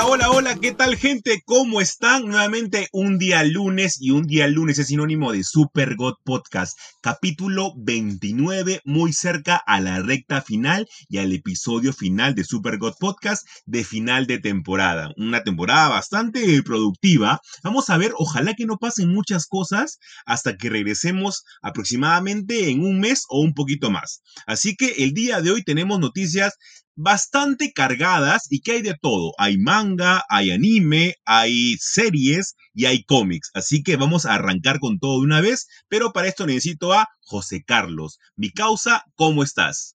[0.00, 1.42] Hola, hola, hola, ¿qué tal gente?
[1.44, 2.24] ¿Cómo están?
[2.24, 7.72] Nuevamente un día lunes y un día lunes es sinónimo de Super God Podcast, capítulo
[7.76, 13.44] 29, muy cerca a la recta final y al episodio final de Super God Podcast
[13.66, 15.10] de final de temporada.
[15.16, 17.40] Una temporada bastante productiva.
[17.64, 23.00] Vamos a ver, ojalá que no pasen muchas cosas hasta que regresemos aproximadamente en un
[23.00, 24.22] mes o un poquito más.
[24.46, 26.54] Así que el día de hoy tenemos noticias
[26.98, 29.32] bastante cargadas y que hay de todo.
[29.38, 33.50] Hay manga, hay anime, hay series y hay cómics.
[33.54, 37.08] Así que vamos a arrancar con todo de una vez, pero para esto necesito a
[37.20, 38.18] José Carlos.
[38.36, 39.94] Mi causa, ¿cómo estás?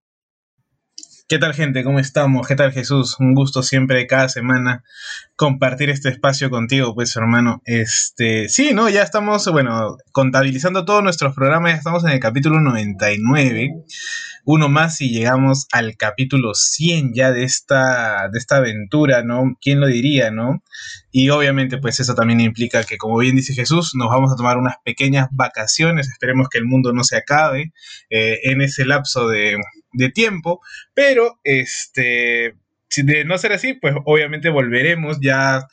[1.28, 1.84] ¿Qué tal gente?
[1.84, 2.48] ¿Cómo estamos?
[2.48, 3.18] ¿Qué tal Jesús?
[3.20, 4.84] Un gusto siempre cada semana
[5.36, 7.62] compartir este espacio contigo, pues hermano.
[7.66, 12.60] Este, sí, no, ya estamos, bueno, contabilizando todos nuestros programas, ya estamos en el capítulo
[12.62, 13.84] 99
[14.46, 19.58] uno más y llegamos al capítulo 100 ya de esta, de esta aventura, ¿no?
[19.62, 20.64] ¿Quién lo diría, no?
[21.12, 24.58] Y obviamente pues eso también implica que, como bien dice Jesús, nos vamos a tomar
[24.58, 27.74] unas pequeñas vacaciones, esperemos que el mundo no se acabe
[28.10, 29.58] eh, en ese lapso de,
[29.94, 30.62] de tiempo,
[30.94, 32.56] pero este,
[32.98, 35.68] de no ser así, pues obviamente volveremos ya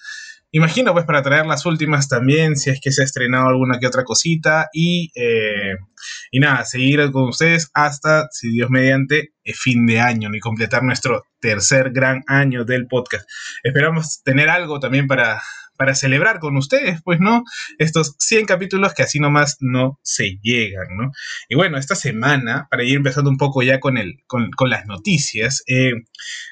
[0.52, 3.86] imagino pues para traer las últimas también, si es que se ha estrenado alguna que
[3.86, 5.76] otra cosita y, eh,
[6.30, 10.82] y nada, seguir con ustedes hasta, si Dios mediante, el fin de año y completar
[10.82, 13.28] nuestro tercer gran año del podcast.
[13.62, 15.40] Esperamos tener algo también para,
[15.80, 17.42] para celebrar con ustedes, pues, ¿no?
[17.78, 21.10] Estos 100 capítulos que así nomás no se llegan, ¿no?
[21.48, 25.62] Y bueno, esta semana, para ir empezando un poco ya con, el, con, las noticias,
[25.68, 25.92] eh,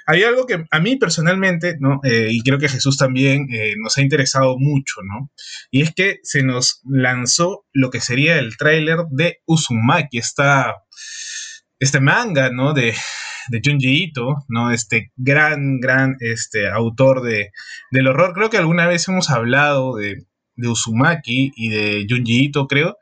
[0.06, 2.00] hay algo que a mí personalmente, ¿no?
[2.04, 5.30] Eh, y creo que Jesús también eh, nos ha interesado mucho, ¿no?
[5.70, 10.74] Y es que se nos lanzó lo que sería el tráiler de Uzumaki, esta,
[11.78, 12.72] este manga, ¿no?
[12.72, 12.94] De,
[13.48, 14.70] de Junji Ito, ¿no?
[14.70, 17.52] Este gran, gran este, autor de,
[17.90, 18.34] del horror.
[18.34, 20.26] Creo que alguna vez hemos hablado de,
[20.56, 22.98] de Uzumaki y de Junji Ito, creo.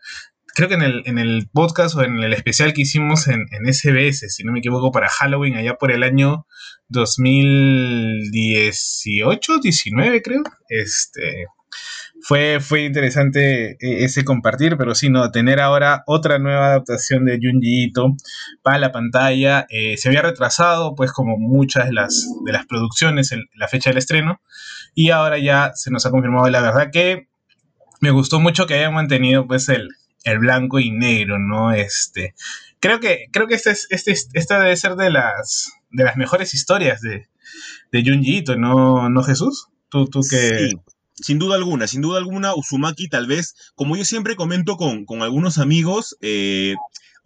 [0.54, 3.72] Creo que en el, en el podcast o en el especial que hicimos en, en
[3.72, 6.46] SBS, si no me equivoco, para Halloween, allá por el año
[6.88, 10.42] 2018, 19, creo.
[10.68, 11.44] Este,
[12.26, 17.38] fue, fue interesante eh, ese compartir, pero sí, no, tener ahora otra nueva adaptación de
[17.41, 18.16] Junji Ito
[18.62, 19.64] para la pantalla.
[19.70, 23.91] Eh, se había retrasado, pues, como muchas de las, de las producciones en la fecha
[23.91, 24.41] del estreno,
[24.92, 26.50] y ahora ya se nos ha confirmado.
[26.50, 27.28] La verdad que
[28.00, 29.88] me gustó mucho que hayan mantenido, pues, el,
[30.25, 31.70] el blanco y negro, ¿no?
[31.70, 32.34] Este,
[32.81, 36.54] creo que, creo que este, es, este, esta debe ser de las, de las mejores
[36.54, 37.28] historias de,
[37.92, 39.69] de Junji Ito, ¿no, ¿no Jesús?
[39.88, 40.75] Tú, tú que...
[41.21, 45.22] Sin duda alguna, sin duda alguna, Uzumaki tal vez, como yo siempre comento con, con
[45.22, 46.75] algunos amigos, eh,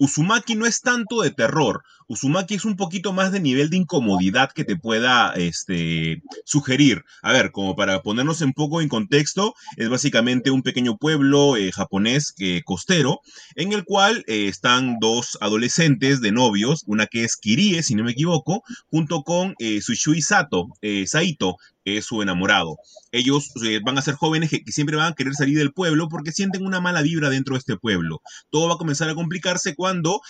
[0.01, 1.83] Uzumaki no es tanto de terror.
[2.09, 7.05] Uzumaki es un poquito más de nivel de incomodidad que te pueda este, sugerir.
[7.23, 11.71] A ver, como para ponernos un poco en contexto, es básicamente un pequeño pueblo eh,
[11.71, 13.21] japonés eh, costero,
[13.57, 18.03] en el cual eh, están dos adolescentes de novios, una que es Kirie, si no
[18.03, 20.69] me equivoco, junto con Sushui Sato,
[21.07, 21.57] Saito,
[21.99, 22.77] es su enamorado.
[23.13, 23.53] Ellos
[23.85, 26.81] van a ser jóvenes que, siempre van a querer salir del pueblo porque sienten una
[26.81, 28.23] mala vibra dentro de este pueblo.
[28.51, 30.21] Todo va a comenzar a complicarse cuando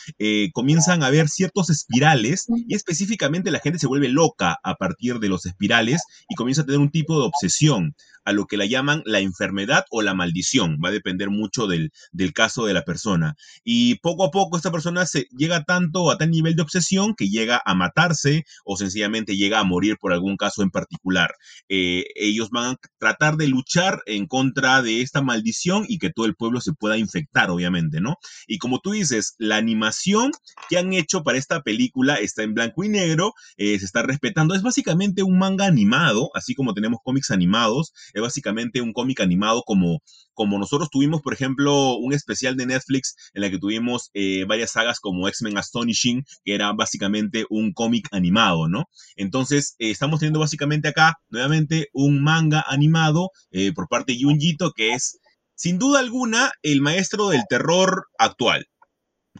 [0.53, 5.28] comienzan a haber ciertos espirales y específicamente la gente se vuelve loca a partir de
[5.28, 7.94] los espirales y comienza a tener un tipo de obsesión
[8.25, 10.78] a lo que la llaman la enfermedad o la maldición.
[10.84, 13.37] Va a depender mucho del, del caso de la persona.
[13.65, 17.28] Y poco a poco esta persona se llega tanto a tal nivel de obsesión que
[17.28, 21.34] llega a matarse o sencillamente llega a morir por algún caso en particular.
[21.68, 26.26] Eh, ellos van a tratar de luchar en contra de esta maldición y que todo
[26.26, 28.16] el pueblo se pueda infectar, obviamente, ¿no?
[28.47, 30.32] Y como tú dices, la animación
[30.68, 34.54] que han hecho para esta película está en blanco y negro, eh, se está respetando.
[34.54, 39.62] Es básicamente un manga animado, así como tenemos cómics animados es básicamente un cómic animado
[39.62, 40.00] como,
[40.34, 44.72] como nosotros tuvimos, por ejemplo, un especial de Netflix en la que tuvimos eh, varias
[44.72, 48.84] sagas como X-Men Astonishing, que era básicamente un cómic animado, ¿no?
[49.16, 54.92] Entonces, estamos teniendo básicamente acá, nuevamente, un manga animado eh, por parte de Junjito, que
[54.92, 55.18] es,
[55.54, 58.66] sin duda alguna, el maestro del terror actual.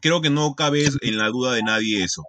[0.01, 2.23] Creo que no cabe en la duda de nadie eso.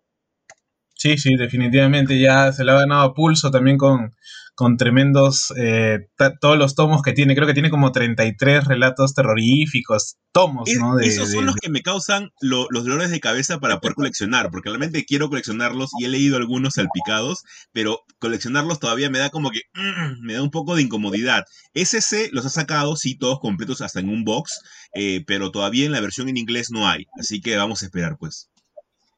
[0.95, 4.15] Sí, sí, definitivamente ya se le ha ganado a pulso también con,
[4.55, 6.07] con tremendos, eh,
[6.39, 10.95] todos los tomos que tiene, creo que tiene como 33 relatos terroríficos, tomos, ¿no?
[10.95, 14.69] De, esos son los que me causan los dolores de cabeza para poder coleccionar, porque
[14.69, 19.61] realmente quiero coleccionarlos y he leído algunos salpicados, pero coleccionarlos todavía me da como que,
[19.73, 21.45] mm, me da un poco de incomodidad.
[21.73, 24.59] SC los ha sacado, sí, todos completos hasta en un box,
[24.93, 28.17] eh, pero todavía en la versión en inglés no hay, así que vamos a esperar,
[28.19, 28.50] pues.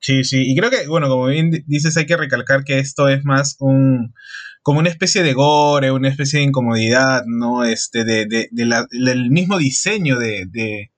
[0.06, 3.24] Sí, sí, y creo que, bueno, como bien dices, hay que recalcar que esto es
[3.24, 4.14] más un,
[4.62, 7.64] como una especie de gore, una especie de incomodidad, ¿no?
[7.64, 10.92] Este, de, de, de la, del mismo diseño de, de,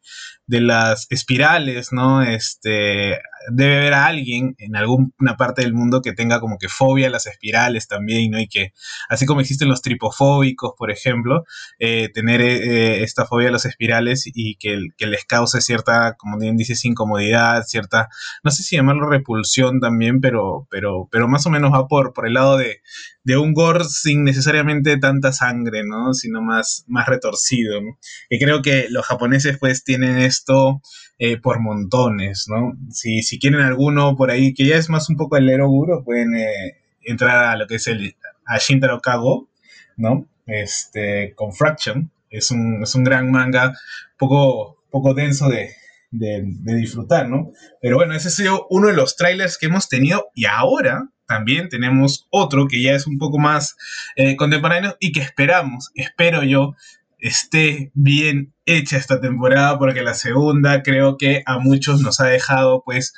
[0.47, 2.23] de las espirales, ¿no?
[2.23, 3.19] Este,
[3.51, 7.09] debe haber a alguien en alguna parte del mundo que tenga como que fobia a
[7.09, 8.39] las espirales también, ¿no?
[8.39, 8.73] Y que,
[9.09, 11.45] así como existen los tripofóbicos, por ejemplo,
[11.79, 16.37] eh, tener eh, esta fobia a las espirales y que, que, les cause cierta, como
[16.37, 18.09] bien dices, incomodidad, cierta,
[18.43, 22.27] no sé si llamarlo repulsión también, pero, pero, pero más o menos va por, por
[22.27, 22.81] el lado de,
[23.25, 26.13] de un gore sin necesariamente tanta sangre, ¿no?
[26.13, 27.81] Sino más, más retorcido.
[28.29, 30.81] Y creo que los japoneses pues tienen esto
[31.17, 32.77] eh, por montones, ¿no?
[32.91, 36.35] Si, si quieren alguno por ahí, que ya es más un poco el Eroguro, pueden
[36.35, 39.49] eh, entrar a lo que es el a Shintaro Kago,
[39.97, 40.27] ¿no?
[40.45, 43.73] Este, con Fraction, es un, es un gran manga,
[44.19, 45.71] poco, poco denso de,
[46.11, 47.51] de, de, disfrutar, ¿no?
[47.81, 51.69] Pero bueno, ese ha sido uno de los trailers que hemos tenido y ahora también
[51.69, 53.75] tenemos otro que ya es un poco más
[54.15, 56.75] eh, contemporáneo y que esperamos, espero yo,
[57.19, 62.83] esté bien hecha esta temporada porque la segunda creo que a muchos nos ha dejado
[62.85, 63.13] pues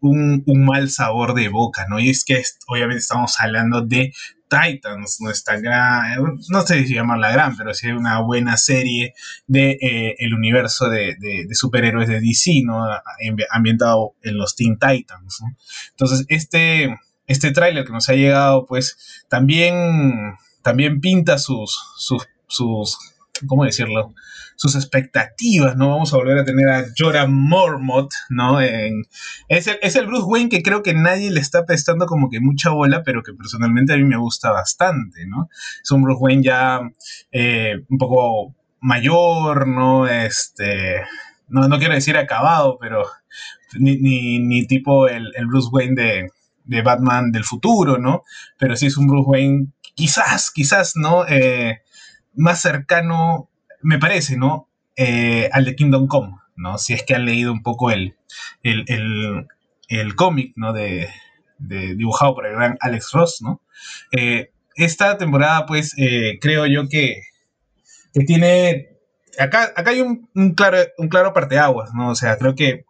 [0.00, 1.98] un, mal sabor de boca, ¿no?
[1.98, 4.12] Y es que obviamente estamos hablando de
[4.48, 6.16] Titans, nuestra gran,
[6.48, 9.14] no sé si llamarla gran, pero sí una buena serie
[9.46, 11.16] de eh, el universo de,
[11.52, 12.86] superhéroes de DC, ¿no?
[13.50, 15.40] Ambientado en los Teen Titans,
[15.90, 16.94] Entonces, este,
[17.26, 22.98] este tráiler que nos ha llegado, pues, también, también pinta sus, sus, sus
[23.46, 24.14] ¿cómo decirlo?
[24.56, 25.90] Sus expectativas, ¿no?
[25.90, 28.60] Vamos a volver a tener a Jorah Mormont, ¿no?
[28.60, 29.04] En,
[29.48, 32.40] es, el, es, el, Bruce Wayne que creo que nadie le está prestando como que
[32.40, 35.48] mucha bola, pero que personalmente a mí me gusta bastante, ¿no?
[35.82, 36.80] Es un Bruce Wayne ya
[37.32, 40.06] eh, un poco mayor, ¿no?
[40.06, 41.02] Este,
[41.48, 43.04] no, no quiero decir acabado, pero
[43.78, 46.30] ni, ni, ni tipo el, el, Bruce Wayne de,
[46.64, 48.24] de Batman del futuro, ¿no?
[48.58, 51.26] Pero sí es un Bruce Wayne, quizás, quizás, ¿no?
[51.28, 51.82] Eh,
[52.34, 53.50] más cercano,
[53.82, 54.68] me parece, ¿no?
[54.96, 56.78] Eh, al de Kingdom Come, ¿no?
[56.78, 58.16] Si es que han leído un poco el,
[58.62, 60.72] el, cómic, ¿no?
[60.72, 61.08] De,
[61.58, 63.60] dibujado por el gran Alex Ross, ¿no?
[64.12, 65.94] Eh, esta temporada, pues,
[66.40, 67.22] creo yo que,
[68.12, 68.88] que tiene...
[69.38, 72.10] Acá, acá hay un, claro, un claro parteaguas, ¿no?
[72.10, 72.84] O sea, creo que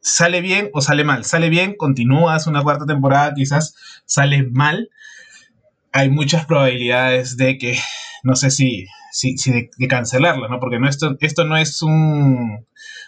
[0.00, 1.24] sale bien o sale mal.
[1.24, 3.74] Sale bien, continúas una cuarta temporada, quizás
[4.04, 4.90] sale mal.
[5.92, 7.78] Hay muchas probabilidades de que
[8.22, 10.60] no sé si, si, de, cancelarla, ¿no?
[10.60, 12.66] Porque no, esto, esto no es un,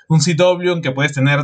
[0.08, 1.40] un CW en que puedes tener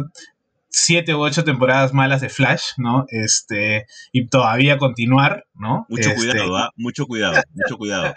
[0.69, 3.07] siete u ocho temporadas malas de Flash, ¿no?
[3.09, 5.87] Este, y todavía continuar, ¿no?
[5.89, 6.71] Mucho este, cuidado, ¿ah?
[6.77, 8.15] Mucho cuidado, mucho cuidado.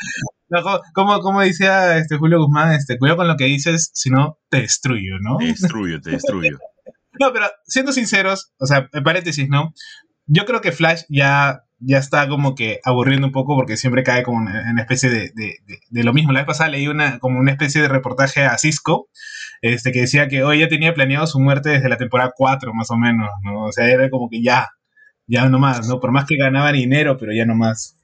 [0.94, 4.62] como, como decía este Julio Guzmán, este, cuidado con lo que dices, si no, te
[4.62, 5.38] destruyo, ¿no?
[5.38, 6.60] Te destruyo, te destruyo.
[7.20, 9.74] no, pero siendo sinceros, o sea, en paréntesis, ¿no?
[10.26, 14.24] Yo creo que Flash ya ya está como que aburriendo un poco porque siempre cae
[14.24, 16.32] como en una especie de, de, lo mismo.
[16.32, 19.08] La vez pasada leí una, como una especie de reportaje a Cisco,
[19.62, 22.92] este, que decía que hoy ya tenía planeado su muerte desde la temporada 4, más
[22.92, 23.64] o menos, ¿no?
[23.64, 24.70] O sea, era como que ya,
[25.28, 26.00] ya no más, ¿no?
[26.00, 27.98] Por más que ganaba dinero, pero ya no más.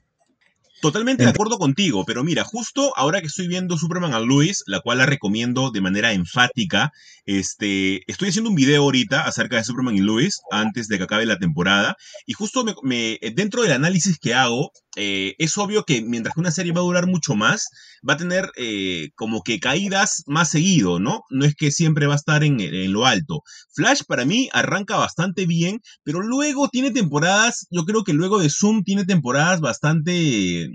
[0.81, 4.81] Totalmente de acuerdo contigo, pero mira, justo ahora que estoy viendo Superman a Luis, la
[4.81, 6.91] cual la recomiendo de manera enfática,
[7.25, 11.25] este, estoy haciendo un video ahorita acerca de Superman y Luis antes de que acabe
[11.25, 16.33] la temporada, y justo me, dentro del análisis que hago, eh, es obvio que mientras
[16.35, 17.67] que una serie va a durar mucho más,
[18.07, 21.23] va a tener eh, como que caídas más seguido, ¿no?
[21.29, 23.41] No es que siempre va a estar en, en lo alto.
[23.73, 28.49] Flash para mí arranca bastante bien, pero luego tiene temporadas, yo creo que luego de
[28.49, 30.69] Zoom tiene temporadas bastante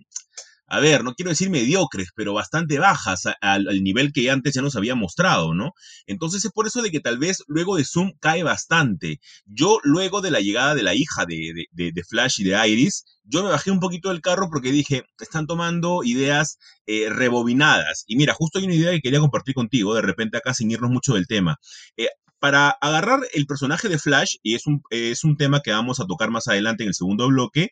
[0.71, 4.77] a ver, no quiero decir mediocres, pero bastante bajas al, nivel que antes ya nos
[4.77, 5.73] había mostrado, ¿no?
[6.07, 9.19] Entonces es por eso de que tal vez luego de Zoom cae bastante.
[9.47, 13.43] Yo luego de la llegada de la hija de, de, Flash y de Iris, yo
[13.43, 18.05] me bajé un poquito del carro porque dije, están tomando ideas eh, rebobinadas.
[18.07, 20.91] Y mira, justo hay una idea que quería compartir contigo, de repente acá sin irnos
[20.91, 21.57] mucho del tema.
[21.97, 22.09] Eh,
[22.39, 26.07] para agarrar el personaje de Flash, y es un, es un tema que vamos a
[26.07, 27.71] tocar más adelante en el segundo bloque,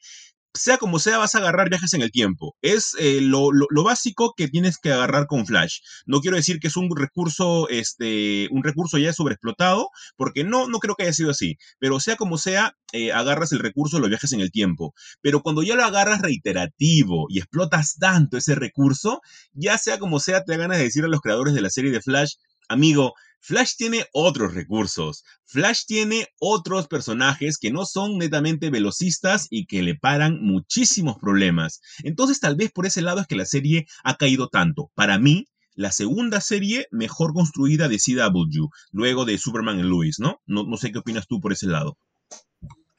[0.55, 2.57] sea como sea, vas a agarrar viajes en el tiempo.
[2.63, 3.51] Es eh, lo,
[3.85, 5.79] básico que tienes que agarrar con Flash.
[6.07, 10.79] No quiero decir que es un recurso, este, un recurso ya sobreexplotado, porque no, no
[10.79, 11.57] creo que haya sido así.
[11.79, 14.95] Pero sea como sea, eh, agarras el recurso de los viajes en el tiempo.
[15.21, 19.21] Pero cuando ya lo agarras reiterativo y explotas tanto ese recurso,
[19.53, 21.91] ya sea como sea, te da ganas de decir a los creadores de la serie
[21.91, 22.35] de Flash,
[22.69, 25.25] amigo, Flash tiene otros recursos.
[25.45, 31.81] Flash tiene otros personajes que no son netamente velocistas y que le paran muchísimos problemas.
[32.03, 34.91] Entonces tal vez por ese lado es que la serie ha caído tanto.
[34.95, 40.43] Para mí, la segunda serie mejor construida de CW, luego de Superman y Lois, ¿no?
[40.45, 40.65] ¿no?
[40.65, 41.97] No sé qué opinas tú por ese lado.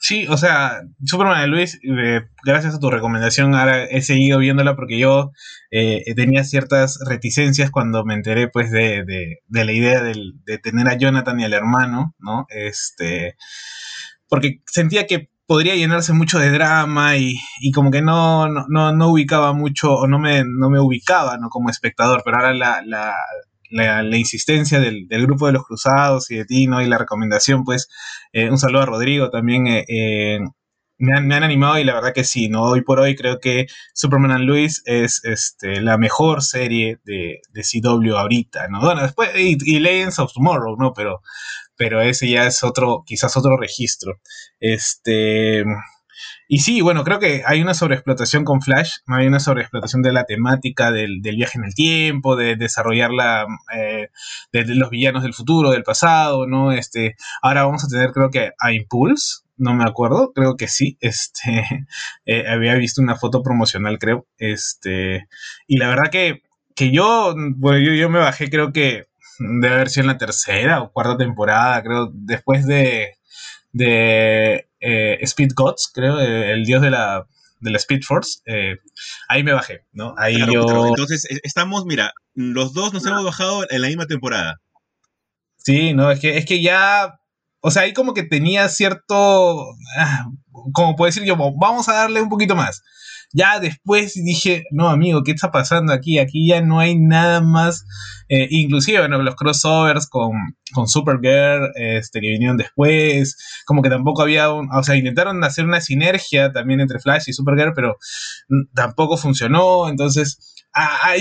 [0.10, 4.76] Sí, o sea, Superman de Luis, eh, gracias a tu recomendación, ahora he seguido viéndola
[4.76, 5.30] porque yo
[5.70, 10.88] eh, tenía ciertas reticencias cuando me enteré, pues, de, de, de la idea de tener
[10.88, 12.48] a Jonathan y al hermano, ¿no?
[12.50, 13.36] Este,
[14.28, 19.12] porque sentía que podría llenarse mucho de drama y, y como que no, no, no,
[19.12, 21.50] ubicaba mucho o no me, no me ubicaba, ¿no?
[21.50, 23.14] Como espectador, pero ahora la, la
[23.70, 26.82] la, insistencia del, grupo de los cruzados y de ti, ¿no?
[26.82, 27.90] Y la recomendación, pues,
[28.34, 29.68] eh, un saludo a Rodrigo también.
[29.68, 30.40] Eh, eh,
[30.98, 32.64] me, han, animado y la verdad que sí, ¿no?
[32.64, 37.62] Hoy por hoy creo que Superman and Luis es este, la mejor serie de, de
[37.64, 38.82] CW ahorita, ¿no?
[38.82, 40.94] Bueno, después, y, y, Legends of Tomorrow, ¿no?
[40.94, 41.22] Pero,
[41.78, 44.20] pero ese ya es otro, quizás otro registro.
[44.60, 45.64] Este.
[46.48, 50.26] Y sí, bueno, creo que hay una sobreexplotación con Flash, hay una sobreexplotación de la
[50.26, 53.46] temática del, viaje en el tiempo, de desarrollar la,
[53.76, 54.10] eh,
[54.52, 56.72] de, los villanos del futuro, del pasado, ¿no?
[56.72, 60.98] Este, ahora vamos a tener, creo que a Impulse, no me acuerdo, creo que sí,
[61.02, 61.66] este,
[62.26, 65.28] eh, había visto una foto promocional, creo, este,
[65.68, 66.44] y la verdad que,
[66.76, 69.10] que yo, bueno, yo, yo me bajé, creo que
[69.40, 73.16] debe haber sido en la tercera o cuarta temporada, creo, después de,
[73.72, 77.26] de eh, Speed Gods, creo, eh, el dios de la,
[77.60, 78.78] de la Speed Force, eh,
[79.28, 80.16] ahí me bajé, ¿no?
[80.18, 80.88] Ahí yo...
[80.88, 84.62] entonces, estamos, mira, los dos nos hemos bajado en la misma temporada.
[85.58, 87.20] Sí, no, es que, es que ya,
[87.62, 89.66] o sea, ahí como que tenía cierto,
[89.98, 90.26] ah,
[90.74, 92.82] como puedo decir yo, vamos a darle un poquito más.
[93.32, 96.18] Ya después dije, no amigo, ¿qué está pasando aquí?
[96.18, 97.86] Aquí ya no hay nada más.
[98.28, 100.32] Eh, inclusive, los crossovers con,
[100.74, 105.66] con Supergirl este, que vinieron después, como que tampoco había un, o sea, intentaron hacer
[105.66, 107.98] una sinergia también entre Flash y Supergirl, pero
[108.74, 110.60] tampoco funcionó, entonces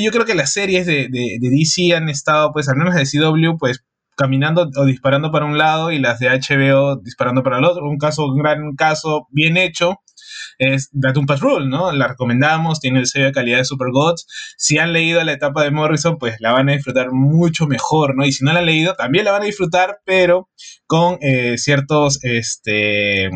[0.01, 3.05] yo creo que las series de, de, de, DC han estado, pues al menos de
[3.05, 3.85] CW, pues
[4.17, 7.99] caminando o disparando para un lado y las de HBO disparando para el otro, un
[7.99, 10.01] caso, un gran caso bien hecho
[10.59, 11.93] es Datum Patrol, ¿no?
[11.93, 14.27] La recomendamos, tiene el sello de calidad de Super Gods.
[14.57, 18.25] Si han leído la etapa de Morrison, pues la van a disfrutar mucho mejor, ¿no?
[18.25, 20.49] Y si no la han leído, también la van a disfrutar, pero
[20.87, 23.31] con eh, ciertos, este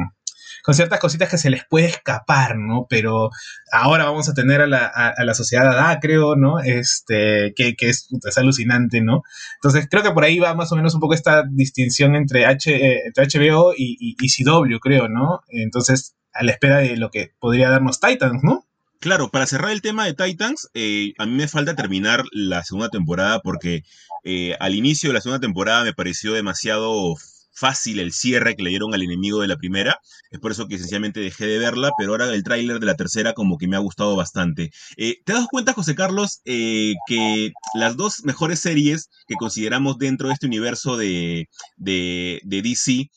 [0.62, 2.86] con ciertas cositas que se les puede escapar, ¿no?
[2.88, 3.30] Pero
[3.72, 6.60] ahora vamos a tener a la, a, la sociedad ADA, creo, ¿no?
[6.60, 9.22] Este, que, que es, es, alucinante, ¿no?
[9.56, 13.12] Entonces creo que por ahí va más o menos un poco esta distinción entre, eh,
[13.16, 15.40] HBO y, y, y CW, creo, ¿no?
[15.48, 18.66] Entonces a la espera de lo que podría darnos Titans, ¿no?
[19.02, 22.88] Claro, para cerrar el tema de Titans, eh, a mí me falta terminar la segunda
[22.88, 23.82] temporada porque
[24.22, 27.16] eh, al inicio de la segunda temporada me pareció demasiado
[27.52, 29.98] fácil el cierre que le dieron al enemigo de la primera.
[30.30, 33.32] Es por eso que esencialmente dejé de verla, pero ahora el tráiler de la tercera
[33.32, 34.70] como que me ha gustado bastante.
[34.96, 40.34] Eh, ¿Te das cuenta, José Carlos, que las dos mejores series que consideramos dentro de
[40.34, 43.10] este universo de, de, de DC,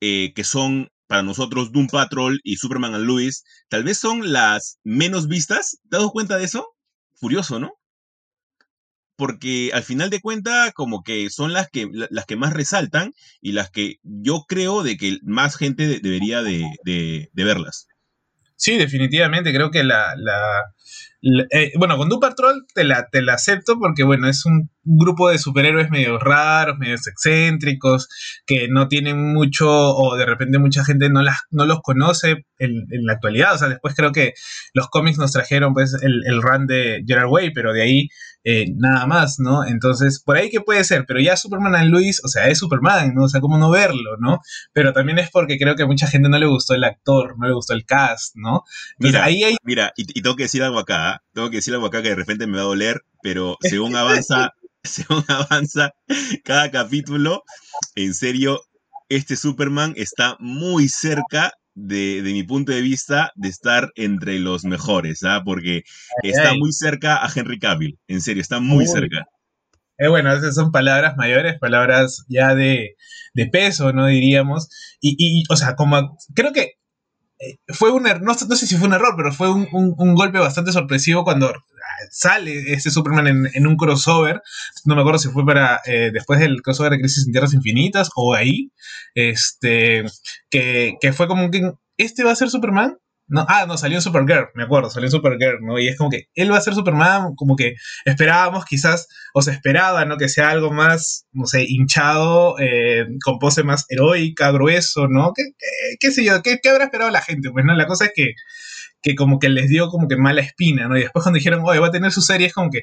[0.00, 5.26] que son para nosotros Doom Patrol y Superman and Lois tal vez son las menos
[5.26, 5.78] vistas.
[5.90, 6.68] ¿Te has dado cuenta de eso?
[7.16, 7.72] Furioso, ¿no?
[9.16, 13.50] Porque al final de cuentas, como que son las que, las que más resaltan y
[13.50, 17.88] las que yo creo de que más gente debería de, de, verlas.
[18.58, 19.54] Sí, definitivamente.
[19.54, 20.14] Creo que la,
[21.50, 25.30] eh, bueno, con Doom Patrol te la, te la acepto porque, bueno, es un grupo
[25.30, 28.08] de superhéroes medio raros, medio excéntricos,
[28.46, 32.84] que no tienen mucho, o de repente mucha gente no, las, no los conoce en,
[33.04, 33.54] la actualidad.
[33.54, 34.34] O sea, después creo que
[34.74, 38.08] los cómics nos trajeron, pues, el, el run de Gerard Way, pero de ahí
[38.44, 39.64] eh, nada más, ¿no?
[39.64, 43.14] Entonces, por ahí que puede ser, pero ya Superman and Luis, o sea, es Superman,
[43.14, 43.24] ¿no?
[43.24, 44.40] O sea, ¿cómo no verlo, ¿no?
[44.72, 47.46] Pero también es porque creo que a mucha gente no le gustó el actor, no
[47.46, 48.62] le gustó el cast, ¿no?
[48.98, 49.56] mira, ahí hay...
[49.64, 51.22] mira y, tengo que decir algo acá, ¿ah?
[51.32, 54.54] tengo que decir algo acá que de repente me va a doler, pero según avanza,
[54.82, 55.92] según avanza
[56.44, 57.42] cada capítulo,
[57.96, 58.62] en serio,
[59.08, 65.22] este Superman está muy cerca de, mi punto de vista, de estar entre los mejores,
[65.22, 65.42] ¿ah?
[65.44, 65.82] Porque
[66.22, 69.26] está muy cerca a Henry Cavill, en serio, está muy cerca.
[69.98, 72.96] Eh, bueno, esas son palabras mayores, palabras ya de,
[73.52, 74.06] peso, ¿no?
[74.06, 74.68] Diríamos.
[75.00, 76.72] Y, y, o sea, como creo que
[77.40, 80.14] eh, fue un er, no, no, sé si fue un error, pero fue un, un,
[80.14, 81.52] golpe bastante sorpresivo cuando
[82.10, 84.42] sale ese Superman en, en un crossover.
[84.84, 88.10] No me acuerdo si fue para eh, después del crossover de Crisis en Tierras Infinitas
[88.16, 88.70] o ahí.
[89.14, 90.04] Este,
[90.50, 92.96] que, que fue como que este va a ser Superman.
[93.30, 95.78] No, ah, no, salió en Supergirl, me acuerdo, salió en Supergirl, ¿no?
[95.78, 97.74] Y es como que él va a ser Superman, como que
[98.06, 100.16] esperábamos quizás, o se esperaba, ¿no?
[100.16, 105.32] Que sea algo más, no sé, hinchado, eh, con pose más heroica, grueso, ¿no?
[105.34, 105.42] ¿Qué,
[106.00, 106.40] qué, sé yo?
[106.42, 107.50] ¿Qué, habrá esperado la gente?
[107.50, 107.74] Pues, ¿no?
[107.74, 108.32] La cosa es que,
[109.02, 110.96] que como que les dio como que mala espina, ¿no?
[110.96, 112.82] Y después cuando dijeron, oye, va a tener su serie, es como que,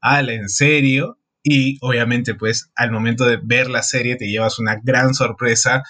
[0.00, 1.18] ala, ¿en serio?
[1.42, 5.82] Y obviamente, pues, al momento de ver la serie te llevas una gran sorpresa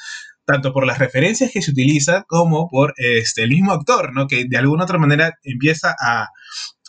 [0.46, 4.28] tanto por las referencias que se utiliza como por este, el mismo actor, ¿no?
[4.28, 6.28] Que de alguna otra manera empieza a,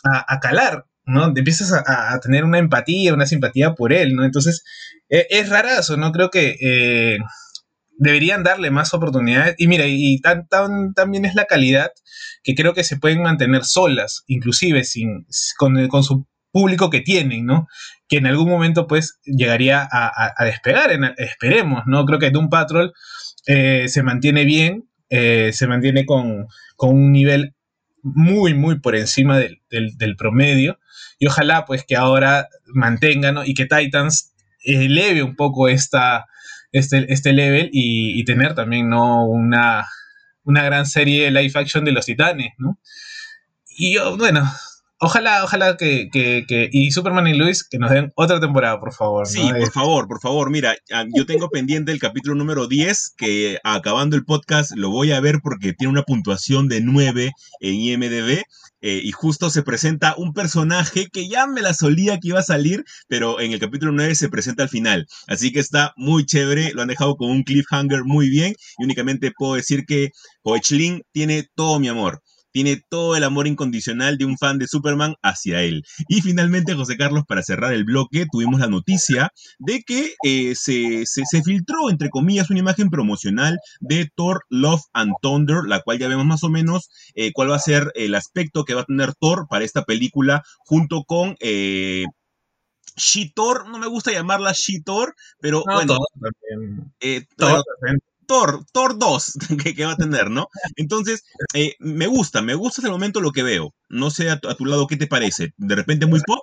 [0.04, 1.26] a, calar, ¿no?
[1.26, 4.24] Empiezas a, tener una empatía, una simpatía por él, ¿no?
[4.24, 4.62] Entonces,
[5.08, 6.12] e, es rarazo, ¿no?
[6.12, 7.18] Creo que eh,
[7.98, 9.56] deberían darle más oportunidades.
[9.58, 11.90] Y mira, y tan, tan, también es la calidad
[12.42, 15.26] que creo que se pueden mantener solas, inclusive sin,
[15.56, 17.68] con, con su público que tienen, ¿no?
[18.08, 22.04] Que en algún momento, pues, llegaría a, despegar, esperemos, ¿no?
[22.04, 22.92] Creo que Doom Patrol
[23.46, 26.46] eh, se mantiene bien, eh, se mantiene con,
[26.78, 27.54] un nivel
[28.02, 30.78] muy, muy por encima del, promedio.
[31.18, 36.26] Y ojalá pues que ahora mantengan y que Titans eleve un poco esta,
[36.72, 39.26] este, este level y, tener también ¿no?
[39.26, 39.86] una,
[40.48, 42.54] una gran serie live action de los titanes.
[42.58, 42.78] ¿no?
[43.68, 44.50] Y yo, bueno,
[45.00, 49.28] Ojalá, ojalá que, que, y Superman y Luis que nos den otra temporada, por favor.
[49.28, 50.50] Sí, por favor, por favor.
[50.50, 55.12] Mira, ah, yo tengo pendiente el capítulo número 10, que acabando el podcast lo voy
[55.12, 58.42] a ver porque tiene una puntuación de 9 en IMDB.
[58.80, 62.44] Eh, y justo se presenta un personaje que ya me la solía que iba a
[62.44, 65.06] salir, pero en el capítulo 9 se presenta al final.
[65.26, 68.54] Así que está muy chévere, lo han dejado con un cliffhanger muy bien.
[68.78, 70.10] Y únicamente puedo decir que
[70.42, 72.20] Hoechlin tiene todo mi amor
[72.52, 75.84] tiene todo el amor incondicional de un fan de Superman hacia él.
[76.08, 81.04] Y finalmente, José Carlos, para cerrar el bloque, tuvimos la noticia de que eh, se,
[81.44, 86.26] filtró, entre comillas, una imagen promocional de Thor Love and Thunder, la cual ya vemos
[86.26, 89.46] más o menos eh, cuál va a ser el aspecto que va a tener Thor
[89.48, 91.36] para esta película junto con...
[91.40, 92.04] Eh,
[92.96, 95.98] She-Thor, no me gusta llamarla She-Thor, pero bueno,
[96.98, 99.32] eh, Thor, Thor 2
[99.76, 100.48] que, va a tener, ¿no?
[100.76, 103.74] Entonces, eh, me gusta, me gusta hasta el momento lo que veo.
[103.88, 105.54] No sé a tu, lado qué te parece.
[105.56, 106.40] ¿De repente muy pop?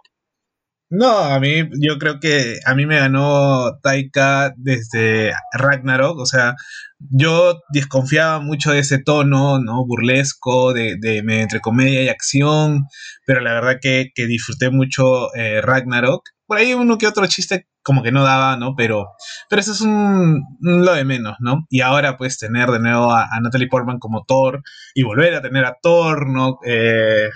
[0.90, 6.54] No, a mí yo creo que a mí me ganó Taika desde Ragnarok, o sea,
[7.00, 9.86] yo desconfiaba mucho de ese tono, ¿no?
[9.86, 12.86] Burlesco, de, entre comedia y acción,
[13.26, 16.35] pero la verdad que, disfruté mucho eh, Ragnarok.
[16.48, 18.76] Por ahí uno que otro chiste como que no daba, ¿no?
[18.76, 19.10] Pero,
[19.50, 21.66] pero eso es un, lo de menos, ¿no?
[21.70, 25.66] Y ahora pues tener de nuevo a, Natalie Portman como Thor y volver a tener
[25.66, 26.58] a Thor, ¿no?
[26.66, 27.30] Eh,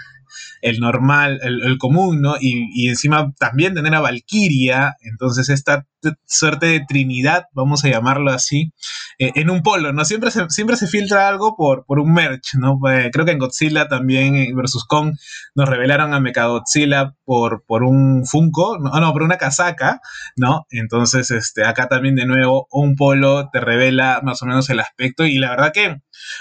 [0.62, 2.36] el normal, el, común, ¿no?
[2.40, 5.86] Y, encima también tener a Valkyria, entonces esta
[6.26, 8.74] suerte de trinidad, vamos a llamarlo así,
[9.18, 10.06] eh, en un polo, ¿no?
[10.06, 12.80] Siempre se, siempre se filtra algo por, por un merch, ¿no?
[12.90, 15.16] Eh, creo que en Godzilla también, versus Kong,
[15.56, 20.02] nos revelaron a Mechagodzilla por, por un Funko, no, no, por una casaca,
[20.36, 20.66] ¿no?
[20.70, 25.26] Entonces, este, acá también de nuevo, un polo te revela más o menos el aspecto
[25.26, 25.98] y la verdad que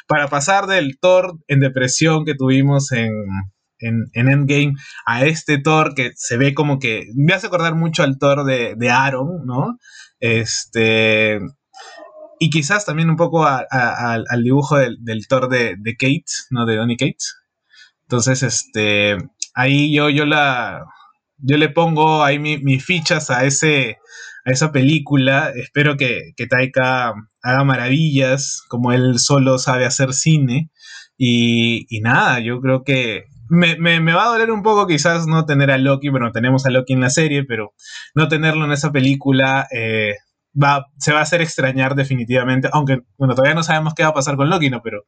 [0.06, 3.12] para pasar del Thor en depresión que tuvimos en
[3.80, 4.74] en, Endgame
[5.06, 8.74] a este Thor que se ve como que me hace acordar mucho al Thor de,
[8.76, 9.78] de Aaron, ¿no?
[10.20, 11.38] Este,
[12.38, 16.66] y quizás también un poco al dibujo del, Thor de, de, Kate, ¿no?
[16.66, 17.16] De Donny Kate.
[18.02, 19.16] Entonces, este,
[19.54, 20.84] ahí yo, yo la,
[21.38, 23.98] yo le pongo ahí mis fichas a ese,
[24.44, 25.52] a esa película.
[25.54, 27.12] Espero que, que Taika
[27.42, 30.70] haga maravillas, como él solo sabe hacer cine.
[31.16, 35.44] Y, y nada, yo creo que me, me, va a doler un poco quizás no
[35.44, 37.74] tener a Loki, bueno, tenemos a Loki en la serie, pero
[38.14, 40.14] no tenerlo en esa película eh,
[40.60, 44.14] va, se va a hacer extrañar definitivamente, aunque, bueno, todavía no sabemos qué va a
[44.14, 44.80] pasar con Loki, ¿no?
[44.82, 45.04] Pero,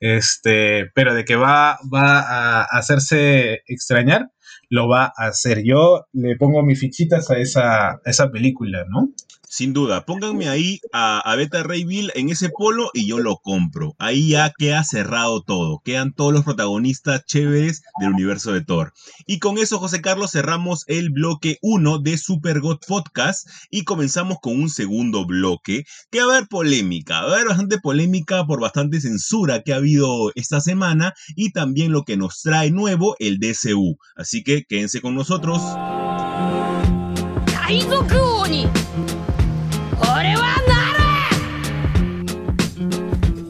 [0.00, 4.30] este, pero de que va, va a hacerse extrañar,
[4.68, 5.62] lo va a hacer.
[5.64, 9.08] Yo le pongo mis fichitas a esa, a esa película, ¿no?
[9.56, 13.94] Sin duda, pónganme ahí a, Beta Ray Bill en ese polo y yo lo compro.
[14.00, 15.80] Ahí ya queda cerrado todo.
[15.84, 18.92] Quedan todos los protagonistas chéveres del universo de Thor.
[19.28, 24.38] Y con eso, José Carlos, cerramos el bloque 1 de Super God Podcast y comenzamos
[24.42, 27.20] con un segundo bloque que va a haber polémica.
[27.20, 31.92] Va a haber bastante polémica por bastante censura que ha habido esta semana y también
[31.92, 33.98] lo que nos trae nuevo el DCU.
[34.16, 35.62] Así que quédense con nosotros.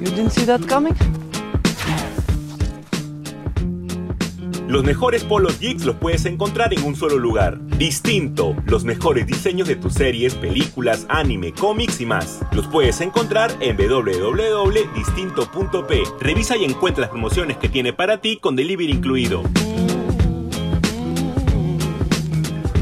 [0.00, 0.94] You didn't see that coming?
[4.74, 7.60] Los mejores polos geeks los puedes encontrar en un solo lugar.
[7.78, 12.40] Distinto, los mejores diseños de tus series, películas, anime, cómics y más.
[12.50, 16.02] Los puedes encontrar en www.distinto.p.
[16.18, 19.44] Revisa y encuentra las promociones que tiene para ti con delivery incluido.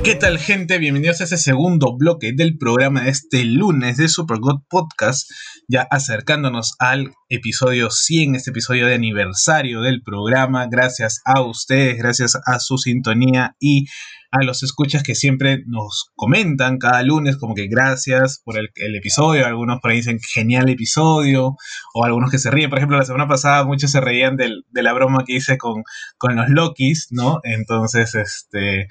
[0.05, 0.79] ¿Qué tal gente?
[0.79, 5.31] Bienvenidos a ese segundo bloque del programa de este lunes de Super God Podcast,
[5.69, 10.67] ya acercándonos al episodio 100, este episodio de aniversario del programa.
[10.69, 13.87] Gracias a ustedes, gracias a su sintonía y
[14.33, 19.47] a los escuchas que siempre nos comentan cada lunes, como que gracias por el, episodio,
[19.47, 21.57] algunos por dicen genial episodio,
[21.95, 24.93] o algunos que se ríen, por ejemplo, la semana pasada muchos se reían de la
[24.95, 25.85] broma que hice con,
[26.17, 27.41] con los Lokis, ¿no?
[27.45, 28.89] Entonces, este,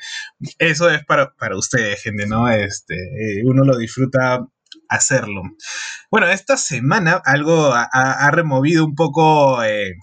[0.59, 2.47] eso es para, para ustedes, gente, ¿no?
[2.47, 4.45] Este, eh, uno lo disfruta
[4.89, 5.41] hacerlo.
[6.11, 9.63] Bueno, esta semana algo ha, removido un poco...
[9.63, 9.95] Eh,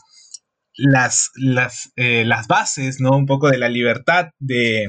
[0.79, 3.11] las, las, eh, las bases, ¿no?
[3.11, 4.89] Un poco de la libertad de,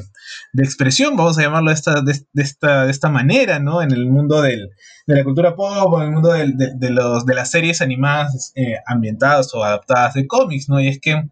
[0.56, 3.82] expresión, vamos a llamarlo de esta, de, esta, de esta manera, ¿no?
[3.82, 4.70] En el mundo de
[5.08, 9.64] la cultura pop, en el mundo de, los, de las series animadas eh, ambientadas o
[9.64, 10.80] adaptadas de cómics, ¿no?
[10.80, 11.24] Y es que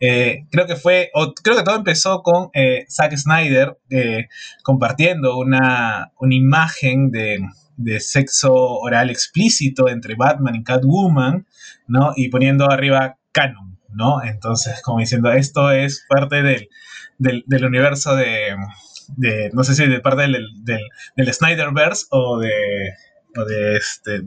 [0.00, 2.50] eh, creo que fue, o creo que todo empezó con
[2.88, 3.78] Zack Snyder
[4.64, 7.38] compartiendo una, una imagen de,
[7.76, 11.46] de sexo oral explícito entre Batman y Catwoman,
[11.86, 12.12] ¿no?
[12.16, 13.69] Y poniendo arriba canon.
[13.92, 14.22] ¿No?
[14.22, 16.68] Entonces, como diciendo, esto es parte del,
[17.18, 18.56] del, universo de,
[19.16, 20.82] de, no sé si de parte del, del,
[21.16, 22.94] del Snyderverse o de,
[23.34, 24.22] de este,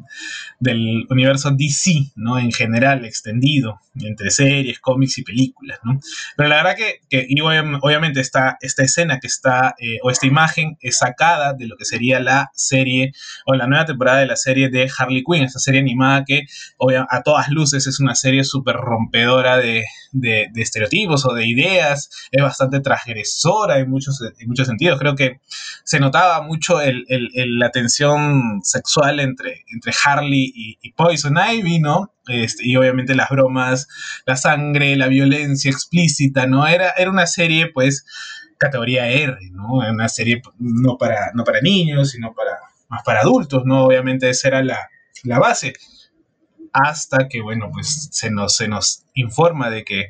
[0.59, 2.39] del universo DC, ¿no?
[2.39, 5.99] En general, extendido, entre series, cómics y películas, ¿no?
[6.35, 10.27] Pero la verdad que, que y obviamente esta, esta escena que está, eh, o esta
[10.27, 13.11] imagen es sacada de lo que sería la serie,
[13.45, 16.43] o la nueva temporada de la serie de Harley Quinn, esta serie animada que
[17.09, 22.41] a todas luces es una serie súper rompedora de, de, estereotipos o de ideas, es
[22.41, 24.99] bastante transgresora en muchos, en muchos sentidos.
[24.99, 25.41] Creo que
[25.83, 32.13] se notaba mucho el, el, la tensión sexual entre, entre Harley y, Poison Ivy, ¿no?
[32.27, 33.87] Este, y obviamente las bromas,
[34.25, 36.67] la sangre, la violencia explícita, ¿no?
[36.67, 38.05] Era, era una serie, pues,
[38.57, 39.73] categoría R, ¿no?
[39.73, 43.83] Una serie no para, no para niños, sino para, más para adultos, ¿no?
[43.85, 44.89] Obviamente esa era la,
[45.23, 45.73] la base
[46.73, 50.09] hasta que, bueno, pues se nos, se nos informa de que,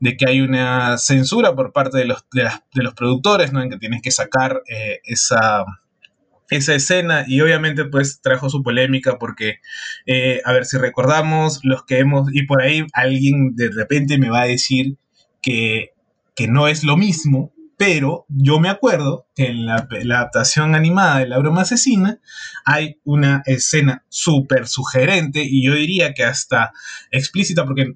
[0.00, 3.62] de que hay una censura por parte de los, de, los productores, ¿no?
[3.62, 5.64] En que tienes que sacar eh, esa,
[6.50, 9.60] esa escena y obviamente pues trajo su polémica porque,
[10.06, 14.28] eh, a ver si recordamos, los que hemos, y por ahí alguien de repente me
[14.28, 14.96] va a decir
[15.40, 15.90] que,
[16.34, 17.51] que no es lo mismo,
[17.84, 22.20] pero yo me acuerdo que en la, adaptación animada de La Broma Asesina
[22.64, 26.72] hay una escena súper sugerente y yo diría que hasta
[27.10, 27.94] explícita porque,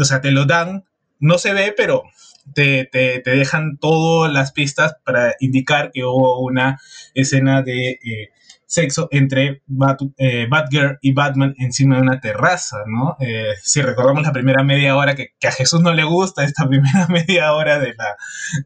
[0.00, 0.86] o sea, te lo dan,
[1.20, 2.04] no se ve, pero
[2.54, 2.88] te,
[3.26, 6.80] dejan todas las pistas para indicar que hubo una
[7.12, 8.30] escena de eh,
[8.66, 9.62] sexo entre
[10.18, 13.16] eh, Batgirl y Batman encima de una terraza, ¿no?
[13.20, 17.06] Eh, si recordamos la primera media hora, que, a Jesús no le gusta esta primera
[17.08, 18.16] media hora de la,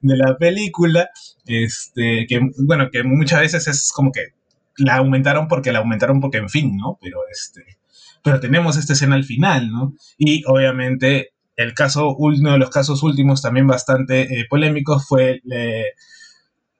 [0.00, 1.08] de la película,
[1.46, 4.34] este, que, bueno, que muchas veces es como que
[4.78, 6.98] la aumentaron porque la aumentaron porque, en fin, ¿no?
[7.00, 7.78] Pero, este,
[8.24, 9.94] pero tenemos esta escena al final, ¿no?
[10.16, 15.42] Y obviamente el caso, uno de los casos últimos también bastante eh, polémicos fue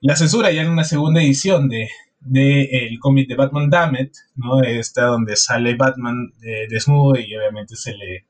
[0.01, 1.87] la censura ya en una segunda edición de,
[2.21, 4.63] del cómic de Batman Dammit, ¿no?
[4.63, 8.27] Está donde sale Batman eh, desnudo y obviamente se le...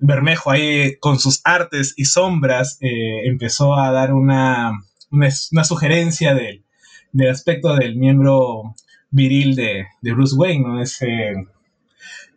[0.00, 4.70] Bermejo ahí con sus artes y sombras eh, empezó a dar una,
[5.10, 6.64] una, sugerencia del,
[7.10, 8.76] del, aspecto del miembro
[9.10, 10.80] viril de, de Bruce Wayne, ¿no?
[10.80, 11.34] Ese,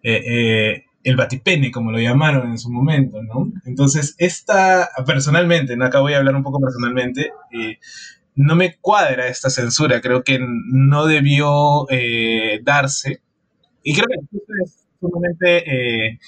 [0.02, 3.52] eh, el batipene, como lo llamaron en su momento, ¿no?
[3.66, 5.86] Entonces, esta, personalmente, ¿no?
[5.86, 7.32] acá voy a hablar un poco personalmente,
[8.36, 13.22] no me cuadra esta censura, creo que no debió eh, darse.
[13.84, 16.20] Y creo que es sumamente, eh,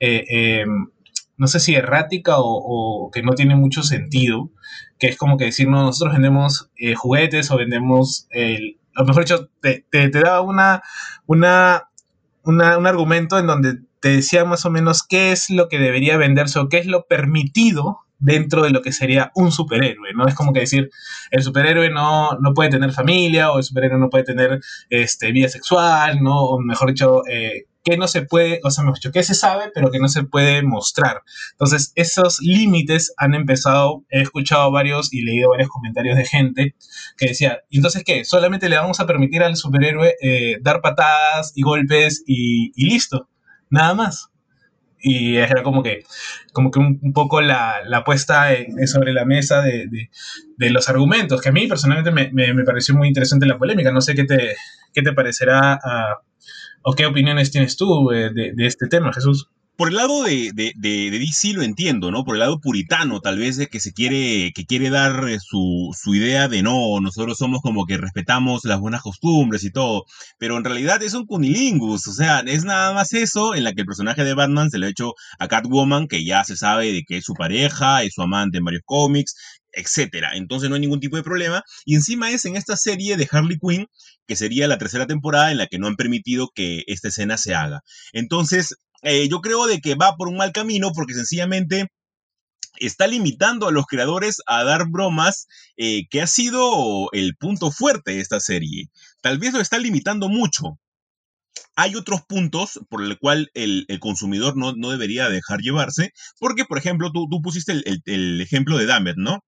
[0.00, 0.64] eh,
[1.36, 4.50] no sé si errática o, que no tiene mucho sentido,
[4.98, 9.84] que es como que decir, nosotros vendemos juguetes o vendemos, el, o mejor dicho, te,
[9.90, 10.82] te, da una,
[11.26, 11.88] una,
[12.44, 16.58] un argumento en donde te decía más o menos qué es lo que debería venderse
[16.58, 20.26] o qué es lo permitido dentro de lo que sería un superhéroe, ¿no?
[20.28, 20.90] Es como que decir,
[21.30, 25.48] el superhéroe no, no puede tener familia o el superhéroe no puede tener este, vida
[25.48, 26.44] sexual, ¿no?
[26.44, 29.70] O mejor dicho, eh, que no se puede, o sea, mejor dicho, que se sabe,
[29.74, 31.22] pero que no se puede mostrar.
[31.52, 36.74] Entonces, esos límites han empezado, he escuchado varios y leído varios comentarios de gente
[37.16, 38.24] que decía, ¿y entonces qué?
[38.24, 43.28] Solamente le vamos a permitir al superhéroe eh, dar patadas y golpes y, y listo,
[43.70, 44.29] nada más.
[45.02, 46.04] Y era como que,
[46.52, 48.48] como que un, poco la, la puesta
[48.86, 49.88] sobre la mesa de,
[50.56, 53.92] de, los argumentos, que a mí personalmente me, me, pareció muy interesante la polémica.
[53.92, 54.56] No sé qué te,
[54.92, 56.20] qué te parecerá ah,
[56.82, 59.48] o qué opiniones tienes tú eh, de, de este tema, Jesús
[59.80, 62.22] por el lado de, de, de, DC lo entiendo, ¿no?
[62.22, 65.96] Por el lado puritano, tal vez, de que se quiere, que quiere dar eh, su,
[65.98, 70.04] su, idea de no, nosotros somos como que respetamos las buenas costumbres y todo.
[70.36, 73.80] Pero en realidad es un cunilingus, o sea, es nada más eso en la que
[73.80, 77.02] el personaje de Batman se lo ha hecho a Catwoman, que ya se sabe de
[77.08, 79.34] que es su pareja, es su amante en varios cómics,
[79.72, 80.32] etcétera.
[80.34, 81.62] Entonces no hay ningún tipo de problema.
[81.86, 83.86] Y encima es en esta serie de Harley Quinn,
[84.26, 87.54] que sería la tercera temporada en la que no han permitido que esta escena se
[87.54, 87.80] haga.
[88.12, 91.88] Entonces, eh, yo creo de que va por un mal camino porque sencillamente
[92.80, 98.12] está limitando a los creadores a dar bromas, eh, que ha sido el punto fuerte
[98.12, 98.90] de esta serie.
[99.20, 100.78] Tal vez lo está limitando mucho.
[101.76, 106.78] Hay otros puntos por el cual el, consumidor no, no, debería dejar llevarse, porque, por
[106.78, 109.40] ejemplo, tú, tú pusiste el, el, ejemplo de Dammit, ¿no?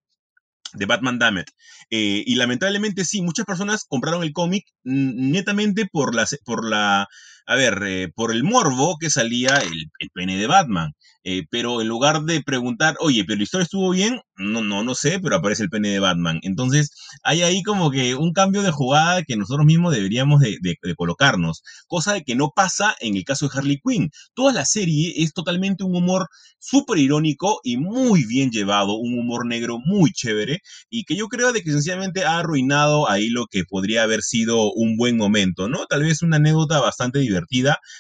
[0.75, 1.51] de Batman Dammit.
[1.91, 7.07] Eh, y lamentablemente sí, muchas personas compraron el cómic netamente por la, por la
[7.47, 10.93] a ver, eh, por el morbo que salía el, pene de Batman.
[11.25, 14.95] Eh, pero en lugar de preguntar, oye, pero la historia estuvo bien, no, no, no
[14.97, 16.41] sé, pero aparece el pene de Batman.
[16.43, 16.91] Entonces,
[17.23, 20.59] hay ahí como que un cambio de jugada que nosotros mismos deberíamos de,
[20.97, 24.11] colocarnos, cosa de que no pasa en el caso de Harley Quinn.
[24.35, 26.27] Toda la serie es totalmente un humor
[26.59, 31.53] súper irónico y muy bien llevado, un humor negro muy chévere, y que yo creo
[31.53, 35.87] de que sencillamente ha arruinado ahí lo que podría haber sido un buen momento, ¿no?
[35.87, 37.32] Tal vez una anécdota bastante divertida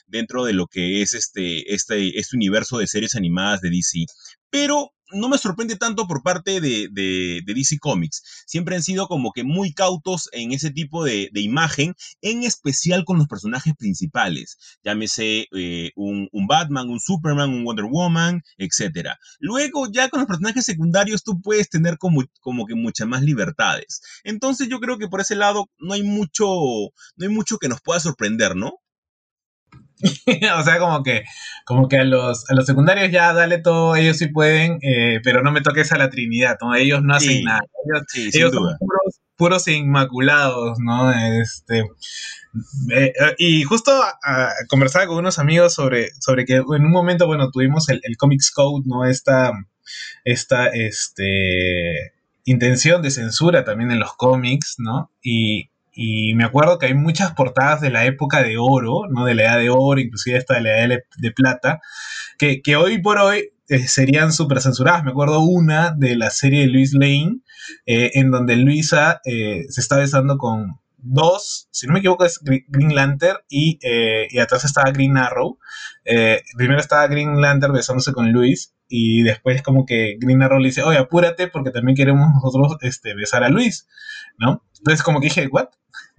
[0.06, 4.06] dentro de lo que es este, este, este universo de series animadas de DC.
[4.50, 8.44] Pero no me sorprende tanto por parte de, DC Comics.
[8.46, 13.18] Siempre han sido como que muy cautos en ese tipo de, imagen, en especial con
[13.18, 14.56] los personajes principales.
[14.84, 19.10] Llámese eh, un, Batman, un Superman, un Wonder Woman, etc.
[19.38, 24.00] Luego, ya con los personajes secundarios, tú puedes tener como, como que muchas más libertades.
[24.24, 27.80] Entonces, yo creo que por ese lado no hay mucho, no hay mucho que nos
[27.80, 28.81] pueda sorprender, ¿no?
[30.58, 31.24] o sea, como que,
[31.64, 35.42] como que a los, a los secundarios ya dale todo, ellos sí pueden, eh, pero
[35.42, 36.74] no me toques a la Trinidad, ¿no?
[36.74, 37.60] Ellos no hacen nada.
[38.14, 38.76] Ellos, son
[39.36, 41.10] puros, inmaculados, ¿no?
[41.12, 41.84] Este,
[42.90, 43.92] eh, y justo
[44.68, 48.50] conversaba con unos amigos sobre, sobre que en un momento, bueno, tuvimos el, el Comics
[48.50, 49.04] Code, ¿no?
[49.04, 49.52] Esta,
[50.24, 52.12] esta, este,
[52.44, 55.10] intención de censura también en los cómics, ¿no?
[55.22, 59.24] Y, y me acuerdo que hay muchas portadas de la época de oro, ¿no?
[59.24, 61.80] De la edad de oro, inclusive esta de la edad de plata,
[62.38, 65.04] que, que hoy por hoy eh, serían súper censuradas.
[65.04, 67.40] Me acuerdo una de la serie de Luis Lane,
[67.86, 72.38] eh, en donde Luisa eh, se está besando con dos, si no me equivoco es
[72.42, 73.80] Green Lantern y,
[74.30, 75.58] y atrás estaba Green Arrow.
[76.56, 80.82] primero estaba Green Lantern besándose con Luis y después como que Green Arrow le dice,
[80.82, 83.88] oye, apúrate porque también queremos nosotros este, besar a Luis,
[84.38, 84.64] ¿no?
[84.78, 85.70] Entonces como que dije, ¿what?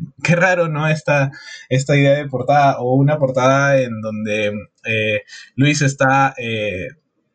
[0.24, 0.88] qué raro, ¿no?
[0.88, 1.32] Esta,
[1.70, 4.54] esta idea de portada o una portada en donde
[4.86, 5.22] eh,
[5.56, 6.88] Luis está eh,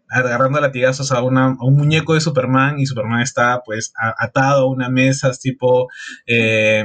[0.09, 4.71] agarrando latigazos a, una, a, un muñeco de Superman y Superman está pues atado a
[4.71, 5.89] una mesa tipo...
[6.27, 6.85] Eh,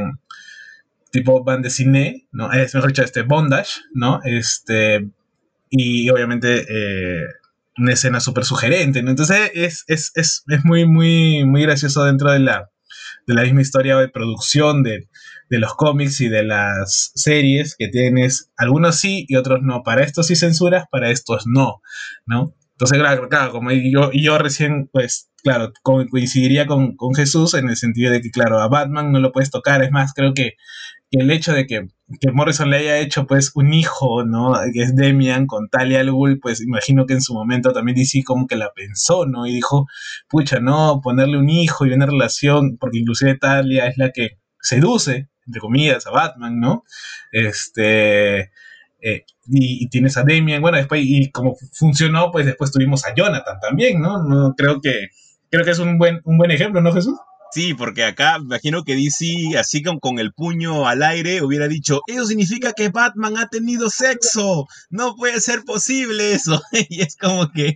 [1.12, 2.52] tipo band de cine, ¿no?
[2.52, 4.20] Es mejor dicho, este bondage, ¿no?
[4.24, 5.12] Este,
[5.70, 6.66] y obviamente
[7.78, 9.12] una escena súper sugerente, ¿no?
[9.12, 12.70] Entonces es, es, es, es, muy, muy, muy gracioso dentro de la,
[13.26, 15.08] de la misma historia de producción de,
[15.54, 19.84] de los cómics y de las series que tienes, algunos sí y otros no.
[19.84, 21.80] Para estos sí censuras, para estos no,
[22.26, 22.56] ¿no?
[22.72, 27.78] Entonces, claro, claro como yo, yo recién, pues, claro, coincidiría con, con, Jesús en el
[27.78, 29.84] sentido de que, claro, a Batman no lo puedes tocar.
[29.84, 30.54] Es más, creo que,
[31.12, 31.88] el hecho de que,
[32.20, 34.54] que, Morrison le haya hecho, pues, un hijo, ¿no?
[34.74, 38.24] Que es Demian con Talia al Ghul, pues, imagino que en su momento también DC
[38.26, 39.46] como que la pensó, ¿no?
[39.46, 39.86] Y dijo,
[40.28, 45.30] pucha, no, ponerle un hijo y una relación, porque inclusive Talia es la que seduce
[45.48, 46.84] entre comillas, a Batman, ¿no?
[47.32, 48.52] Este,
[49.02, 53.60] eh, y, tienes a Damian, bueno, después, y como funcionó, pues después tuvimos a Jonathan
[53.60, 54.24] también, ¿no?
[54.24, 55.10] no creo que,
[55.50, 57.16] creo que es un buen, un buen ejemplo, ¿no, Jesús?
[57.52, 62.02] Sí, porque acá imagino que DC, así con, con el puño al aire, hubiera dicho,
[62.08, 66.64] eso significa que Batman ha tenido sexo, no puede ser posible eso.
[66.90, 67.76] y es como que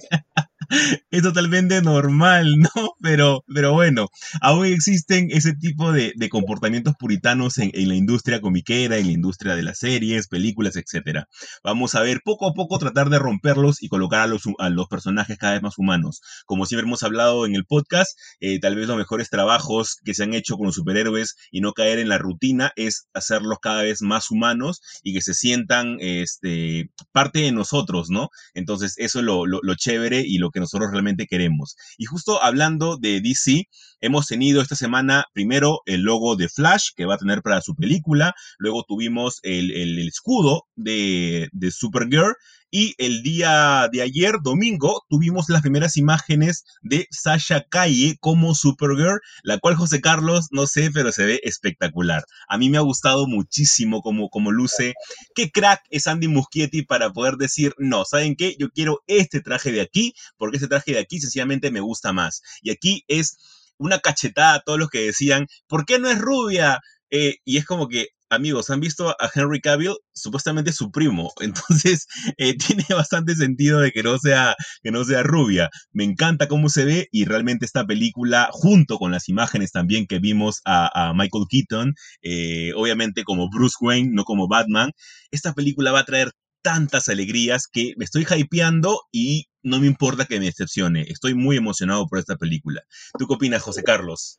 [1.12, 2.94] es totalmente normal, ¿no?
[3.02, 4.08] pero, pero bueno,
[4.42, 9.64] aún existen ese tipo de, comportamientos puritanos en, la industria comiquera, en la industria de
[9.64, 11.24] las series, películas, etc.
[11.64, 14.88] Vamos a ver poco a poco tratar de romperlos y colocar a los, a los
[14.88, 16.22] personajes cada vez más humanos.
[16.46, 20.24] Como siempre hemos hablado en el podcast, eh, tal vez los mejores trabajos que se
[20.24, 24.02] han hecho con los superhéroes y no caer en la rutina es hacerlos cada vez
[24.02, 28.30] más humanos y que se sientan este, parte de nosotros, ¿no?
[28.54, 31.76] Entonces, eso es lo, lo chévere y lo que nosotros realmente queremos.
[31.98, 33.66] Y justo hablando de DC,
[34.02, 37.76] hemos tenido esta semana primero el logo de Flash que va a tener para su
[37.76, 42.36] película, luego tuvimos el, escudo de, de Supergirl
[42.72, 49.22] y el día de ayer, domingo, tuvimos las primeras imágenes de Sasha Calle como Supergirl,
[49.44, 52.24] la cual José Carlos, no sé, pero se ve espectacular.
[52.50, 54.94] A mí me ha gustado muchísimo como, como luce.
[55.34, 58.56] Qué crack es Andy Muschietti para poder decir, no, ¿saben qué?
[58.60, 62.42] Yo quiero este traje de aquí, porque este traje de aquí sencillamente me gusta más.
[62.62, 63.38] Y aquí es
[63.78, 66.80] una cachetada a todos los que decían, ¿por qué no es rubia?
[67.10, 72.08] Eh, y es como que amigos, han visto a Henry Cavill, supuestamente su primo, entonces
[72.38, 75.70] eh, tiene bastante sentido de que no, sea, que no sea rubia.
[75.92, 80.20] Me encanta cómo se ve y realmente esta película, junto con las imágenes también que
[80.20, 84.92] vimos a, Michael Keaton, eh, obviamente como Bruce Wayne, no como Batman,
[85.32, 90.26] esta película va a traer tantas alegrías que me estoy hypeando y no me importa
[90.26, 91.06] que me decepcione.
[91.08, 92.82] Estoy muy emocionado por esta película.
[93.18, 94.38] ¿Tú qué opinas, José Carlos?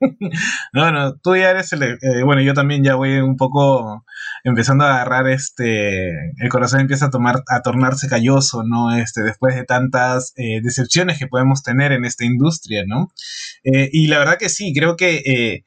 [0.72, 4.04] No, no, tú ya eres el, eh, bueno, yo también ya voy un poco
[4.44, 8.96] empezando a agarrar este, el corazón empieza a tomar, a tornarse calloso, ¿no?
[8.96, 13.08] Este, después de tantas eh, decepciones que podemos tener en esta industria, ¿no?
[13.64, 15.64] Eh, y la verdad que sí, creo que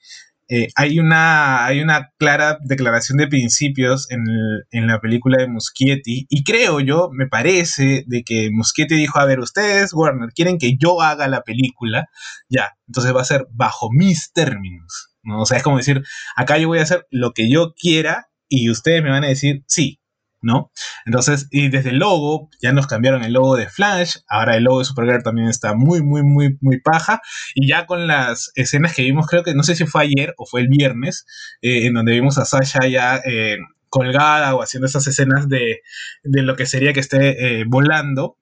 [0.51, 6.43] eh, hay, una, hay una clara declaración de principios en, la película de Muschietti y
[6.43, 11.01] creo yo, me parece, de que Muschietti dijo, a ver, ustedes, Warner, quieren que yo
[11.01, 12.07] haga la película,
[12.49, 15.41] ya, entonces va a ser bajo mis términos, ¿no?
[15.41, 16.01] O sea, es como decir,
[16.35, 19.63] acá yo voy a hacer lo que yo quiera y ustedes me van a decir,
[19.67, 19.98] sí,
[20.41, 20.71] ¿no?
[21.05, 24.79] Entonces, y desde el logo, ya nos cambiaron el logo de Flash, ahora el logo
[24.79, 27.21] de Supergirl también está muy, muy, muy, muy paja,
[27.55, 30.45] y ya con las escenas que vimos, creo que no sé si fue ayer o
[30.45, 31.25] fue el viernes,
[31.61, 33.57] eh, en donde vimos a Sasha ya eh,
[33.89, 35.81] colgada o haciendo esas escenas de,
[36.23, 38.37] de, lo que sería que esté eh, volando,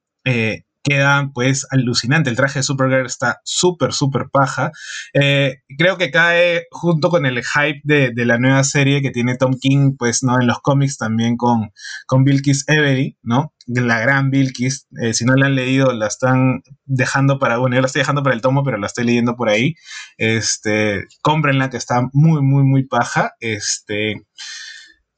[0.88, 2.30] queda pues alucinante.
[2.30, 4.72] El traje de Supergirl está súper, súper paja.
[5.14, 9.54] Eh, creo que cae junto con el hype de, la nueva serie que tiene Tom
[9.60, 10.40] King, pues, ¿no?
[10.40, 11.72] En los cómics también con,
[12.06, 13.54] con Bilkis Every, ¿no?
[13.68, 14.88] La gran Bilkis.
[15.02, 18.24] Eh, si no la han leído, la están dejando para, bueno, yo la estoy dejando
[18.24, 19.76] para el tomo, pero la estoy leyendo por ahí.
[20.18, 23.34] Este, cómprenla que está muy, muy, muy paja.
[23.40, 24.26] Este,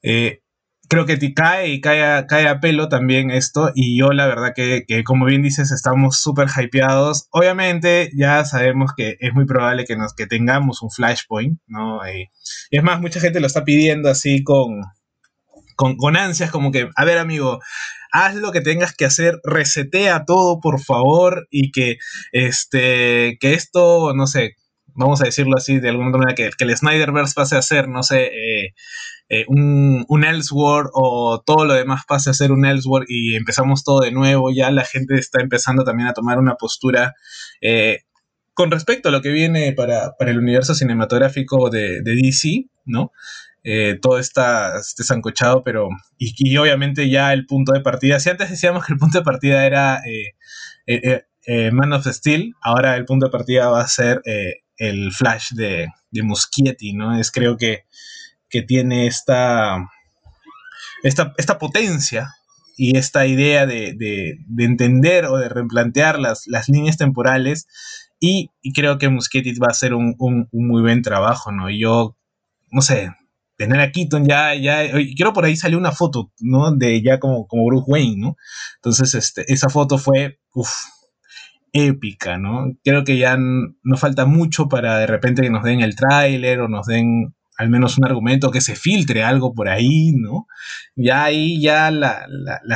[0.02, 0.42] eh,
[0.90, 3.72] creo que te cae y cae a, cae a pelo también esto.
[3.76, 7.28] Y yo la verdad que, como bien dices, estamos súper hypeados.
[7.32, 12.00] Obviamente ya sabemos que es muy probable que, nos, que tengamos un flashpoint, ¿no?
[12.12, 12.30] Y,
[12.72, 14.82] es más, mucha gente lo está pidiendo así con,
[15.76, 17.60] con, con ansias, como que, a ver amigo,
[18.12, 21.98] haz lo que tengas que hacer, resetea todo, por favor, y que,
[22.32, 24.56] este, que esto, no sé,
[24.96, 28.04] vamos a decirlo así de alguna manera, que, que el Snyderverse pase a ser, no
[28.04, 28.74] sé, eh,
[29.32, 33.84] eh, un, un Elseworld o todo lo demás pase a ser un Elseworld y empezamos
[33.84, 37.14] todo de nuevo, ya la gente está empezando también a tomar una postura
[37.62, 38.00] eh,
[38.56, 43.12] con respecto a lo que viene para, el universo cinematográfico de, DC, ¿no?
[43.64, 45.90] Eh, todo está este zancochado, pero.
[46.18, 48.20] Y, obviamente ya el punto de partida.
[48.20, 50.02] Si antes decíamos que el punto de partida era
[51.72, 54.22] Man of Steel, ahora el punto de partida va a ser
[54.80, 57.16] el Flash de, de Muschietti, ¿no?
[57.20, 57.86] Es creo que
[58.50, 59.90] que tiene esta,
[61.04, 62.36] esta, esta potencia
[62.76, 67.68] y esta idea de, entender o de replantear las, las líneas temporales.
[68.20, 70.16] Y, creo que Muschietti va a hacer un,
[70.52, 71.70] muy buen trabajo, ¿no?
[71.70, 72.18] Yo,
[72.72, 73.12] no sé,
[73.56, 76.76] tener a Keaton ya, ya, quiero por ahí salió una foto, ¿no?
[76.76, 78.36] De ya como, como Bruce Wayne, ¿no?
[78.78, 80.72] Entonces, este, esa foto fue, uff,
[81.74, 82.74] épica, ¿no?
[82.84, 86.68] Creo que ya no falta mucho para de repente que nos den el tráiler o
[86.68, 90.48] nos den al menos un argumento, que se filtre algo por ahí, ¿no?
[90.96, 92.26] Ya ahí ya la,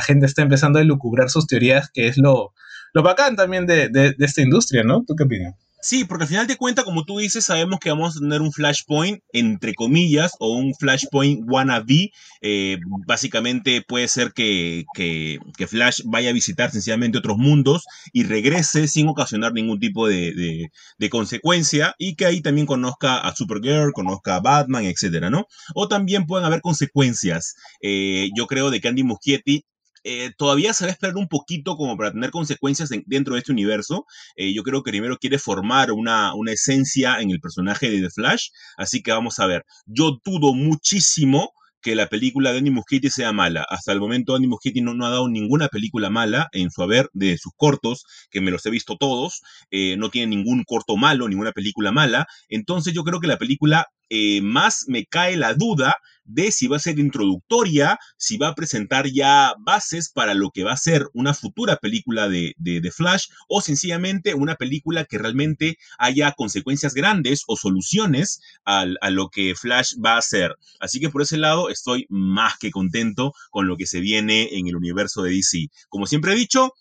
[0.02, 2.54] gente está empezando a elucubrar sus teorías, que es lo,
[2.94, 5.06] lo bacán también de, de esta industria, ¿no?
[5.08, 5.56] ¿Tú qué opinas?
[5.84, 8.54] Sí, porque al final de cuentas, como tú dices, sabemos que vamos a tener un
[8.54, 12.12] flashpoint, entre comillas, o un flashpoint wannabe.
[12.42, 18.88] Eh, básicamente puede ser que, que, Flash vaya a visitar sencillamente otros mundos y regrese
[18.88, 24.38] sin ocasionar ningún tipo de, de, consecuencia y que ahí también conozca a Supergirl, conozca
[24.38, 25.48] a Batman, etcétera, ¿no?
[25.76, 27.56] O también pueden haber consecuencias.
[27.82, 29.66] Eh, yo creo de que Andy Muschietti
[30.04, 33.52] eh, todavía se va a esperar un poquito como para tener consecuencias dentro de este
[33.52, 34.06] universo.
[34.36, 38.10] Eh, yo creo que primero quiere formar una, una esencia en el personaje de The
[38.10, 39.64] Flash, así que vamos a ver.
[39.86, 41.52] Yo dudo muchísimo
[41.84, 43.66] que la película de Andy Muschietti sea mala.
[43.70, 47.10] Hasta el momento Andy Muschietti no, no, ha dado ninguna película mala en su haber
[47.14, 49.42] de sus cortos, que me los he visto todos.
[49.70, 52.26] Eh, no tiene ningún corto malo, ninguna película mala.
[52.48, 53.86] Entonces yo creo que la película
[54.16, 58.54] eh, más me cae la duda de si va a ser introductoria, si va a
[58.54, 63.26] presentar ya bases para lo que va a ser una futura película de, de, Flash
[63.50, 69.56] o sencillamente una película que realmente haya consecuencias grandes o soluciones a, a lo que
[69.56, 70.56] Flash va a hacer.
[70.80, 74.68] Así que por ese lado estoy más que contento con lo que se viene en
[74.68, 75.70] el universo de DC.
[75.90, 76.72] Como siempre he dicho,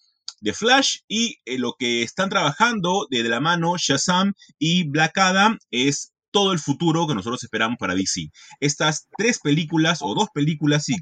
[0.43, 5.17] de Flash y eh, lo que están trabajando de, de, la mano Shazam y Black
[5.17, 8.31] Adam es todo el futuro que nosotros esperamos para DC.
[8.61, 10.97] Estas tres películas o dos películas, si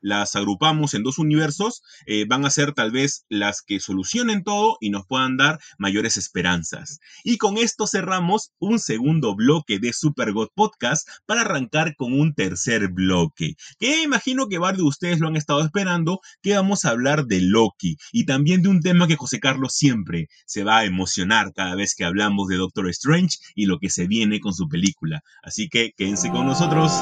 [0.00, 4.76] las agrupamos en dos universos, eh, van a ser tal vez las que solucionen todo
[4.80, 6.98] y nos puedan dar mayores esperanzas.
[7.22, 12.34] Y con esto cerramos un segundo bloque de Super God Podcast para arrancar con un
[12.34, 16.90] tercer bloque, que imagino que varios de ustedes lo han estado esperando, que vamos a
[16.90, 20.84] hablar de Loki y también de un tema que José Carlos siempre se va a
[20.84, 24.68] emocionar cada vez que hablamos de Doctor Strange y lo que se viene con su
[24.68, 25.22] película.
[25.42, 26.92] Así que quédense con nosotros.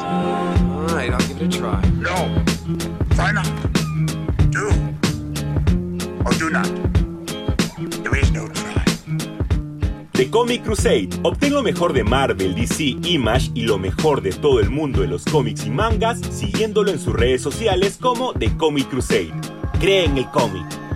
[10.13, 11.09] The Comic Crusade.
[11.23, 15.09] Obtén lo mejor de Marvel, DC, Image y lo mejor de todo el mundo de
[15.09, 19.33] los cómics y mangas siguiéndolo en sus redes sociales como The Comic Crusade.
[19.81, 20.90] Cree en el cómic.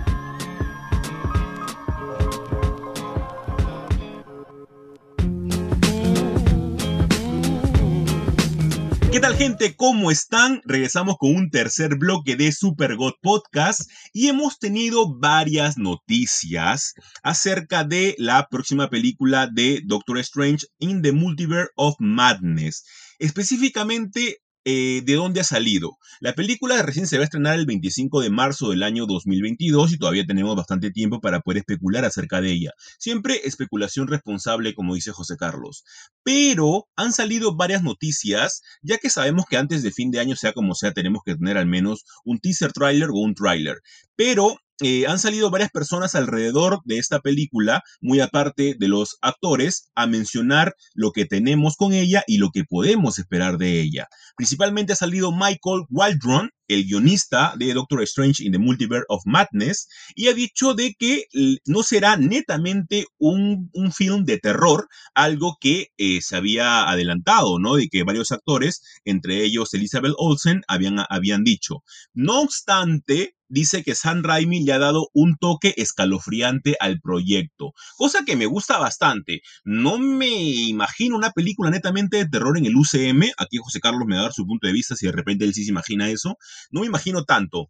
[9.15, 9.77] ¿Qué tal gente?
[9.77, 10.61] ¿Cómo están?
[10.65, 16.93] Regresamos con un tercer bloque de Super God Podcast y hemos tenido varias noticias
[17.23, 22.83] acerca de la próxima película de Doctor Strange in the Multiverse of Madness.
[23.17, 25.97] Específicamente eh, de dónde ha salido.
[26.19, 29.97] La película recién se va a estrenar el 25 de marzo del año 2022 y
[29.97, 32.71] todavía tenemos bastante tiempo para poder especular acerca de ella.
[32.97, 35.83] Siempre especulación responsable, como dice José Carlos.
[36.23, 40.53] Pero han salido varias noticias, ya que sabemos que antes de fin de año, sea
[40.53, 43.81] como sea, tenemos que tener al menos un teaser trailer o un trailer.
[44.15, 49.89] Pero eh, han salido varias personas alrededor de esta película, muy aparte de los actores,
[49.95, 54.07] a mencionar lo que tenemos con ella y lo que podemos esperar de ella.
[54.35, 59.87] Principalmente ha salido Michael Waldron, el guionista de Doctor Strange in the Multiverse of Madness,
[60.15, 61.25] y ha dicho de que
[61.65, 67.75] no será netamente un, film de terror, algo que eh, se había adelantado, ¿no?
[67.75, 71.83] De que varios actores, entre ellos Elizabeth Olsen, habían, habían dicho.
[72.13, 78.25] No obstante, dice que Sam Raimi le ha dado un toque escalofriante al proyecto, cosa
[78.25, 79.41] que me gusta bastante.
[79.63, 84.15] No me imagino una película netamente de terror en el UCM, aquí José Carlos me
[84.15, 86.37] va a dar su punto de vista si de repente él sí se imagina eso,
[86.71, 87.69] no me imagino tanto.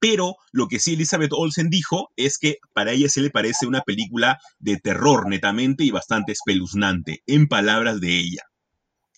[0.00, 3.80] Pero lo que sí Elizabeth Olsen dijo es que para ella se le parece una
[3.80, 8.42] película de terror netamente y bastante espeluznante, en palabras de ella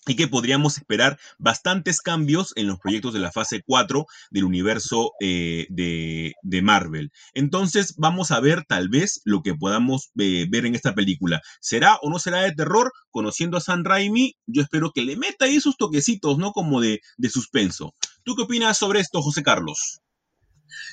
[0.07, 5.11] y que podríamos esperar bastantes cambios en los proyectos de la fase 4 del universo
[5.19, 7.11] eh, de, Marvel.
[7.33, 11.41] Entonces vamos a ver tal vez lo que podamos eh, ver en esta película.
[11.59, 12.91] ¿Será o no será de terror?
[13.09, 16.51] Conociendo a San Raimi, yo espero que le meta ahí sus toquecitos, ¿no?
[16.51, 17.93] Como de, de suspenso.
[18.23, 20.01] ¿Tú qué opinas sobre esto, José Carlos?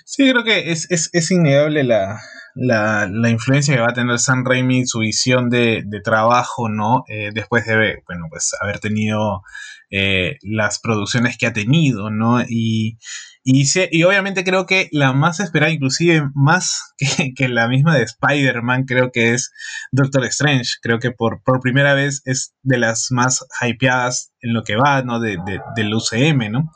[0.05, 2.19] Sí, creo que es, es, innegable la,
[2.55, 7.05] la, influencia que va a tener Sam Raimi, su visión de, de trabajo, ¿no?
[7.09, 9.43] Eh, después de, bueno, pues haber tenido
[9.91, 12.43] eh, las producciones que ha tenido, ¿no?
[12.43, 12.99] Y,
[13.43, 18.03] y, y, obviamente creo que la más esperada, inclusive más que, que la misma de
[18.03, 19.51] Spider-Man, creo que es
[19.93, 20.73] Doctor Strange.
[20.83, 25.03] Creo que por, por primera vez es de las más hypeadas en lo que va,
[25.03, 25.21] ¿no?
[25.21, 25.39] De,
[25.75, 26.73] del UCM, ¿no?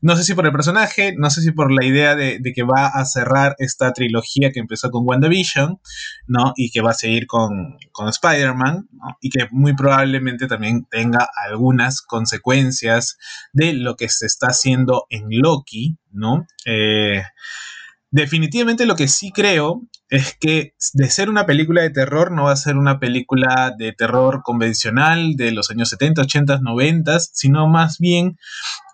[0.00, 2.88] No sé si por el personaje, no sé si por la idea de, que va
[2.88, 5.80] a cerrar esta trilogía que empezó con WandaVision,
[6.26, 6.52] ¿no?
[6.56, 8.88] Y que va a seguir con, con Spider-Man.
[9.20, 13.18] Y que muy probablemente también tenga algunas consecuencias
[13.52, 16.46] de lo que se está haciendo en Loki, ¿no?
[16.64, 17.22] Eh,
[18.10, 22.52] definitivamente lo que sí creo es que de ser una película de terror no va
[22.52, 27.98] a ser una película de terror convencional de los años 70, 80, 90, sino más
[27.98, 28.38] bien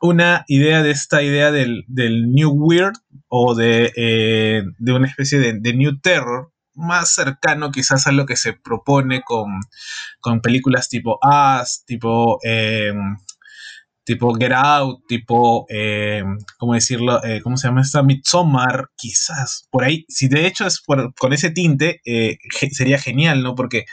[0.00, 2.94] una idea de esta idea del, New Weird
[3.28, 8.54] o de, eh, una especie de, New Terror, más cercano quizás a lo que se
[8.54, 12.38] propone con, películas tipo As, tipo...
[12.42, 12.94] Eh,
[14.04, 16.22] tipo Get Out, tipo, eh,
[16.58, 17.22] ¿cómo decirlo?
[17.24, 18.02] Eh, ¿Cómo se llama esta?
[18.02, 20.04] Midsommar, quizás, por ahí.
[20.08, 22.38] Si de hecho es con ese tinte, eh,
[22.72, 23.54] sería genial, ¿no?
[23.54, 23.84] Porque,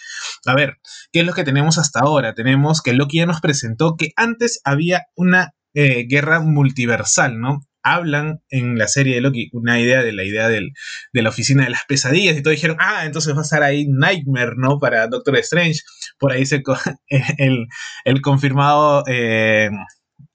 [0.45, 0.77] a ver,
[1.11, 2.33] ¿qué es lo que tenemos hasta ahora?
[2.33, 7.61] Tenemos que Loki ya nos presentó que antes había una guerra multiversal, ¿no?
[7.83, 10.71] hablan en la serie de Loki una idea de la idea de
[11.13, 14.53] la oficina de las pesadillas y todos dijeron, ah, entonces va a estar ahí Nightmare,
[14.57, 14.79] ¿no?
[14.79, 15.79] Para Doctor Strange.
[16.17, 16.61] Por ahí se
[17.37, 17.67] el,
[18.05, 19.69] el confirmado eh,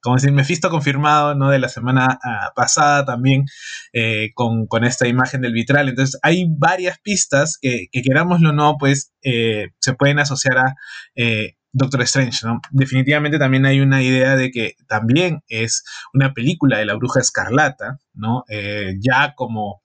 [0.05, 1.49] como decir, Mephisto confirmado, ¿no?
[1.49, 3.47] De la semana ah, pasada también,
[3.95, 5.89] eh, con, esta imagen del vitral.
[5.89, 10.75] Entonces, hay varias pistas que, que querámoslo o no, pues, eh, se pueden asociar a
[11.15, 12.37] eh, Doctor Strange.
[12.71, 15.83] Definitivamente también hay una idea de que también es
[16.13, 18.45] una película de la bruja escarlata, ¿no?
[19.01, 19.83] ya como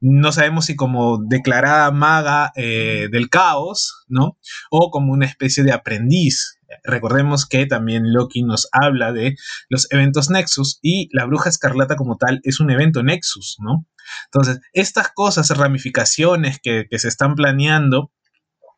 [0.00, 4.36] no sabemos si como declarada maga del caos, ¿no?
[4.70, 9.36] O como una especie de aprendiz Recordemos que también Loki nos habla de
[9.68, 13.86] los eventos Nexus y la bruja escarlata como tal es un evento Nexus, ¿no?
[14.26, 18.10] Entonces, estas cosas, ramificaciones que, se están planeando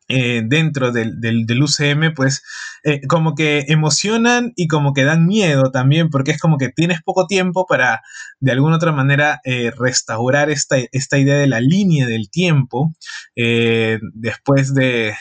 [0.09, 2.43] eh, dentro del, UCM, pues
[2.83, 7.01] eh, como que emocionan y como que dan miedo también, porque es como que tienes
[7.01, 8.01] poco tiempo para
[8.39, 12.93] de alguna otra manera eh, restaurar esta, esta, idea de la línea del tiempo
[13.35, 15.15] después de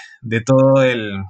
[0.44, 1.22] todo el,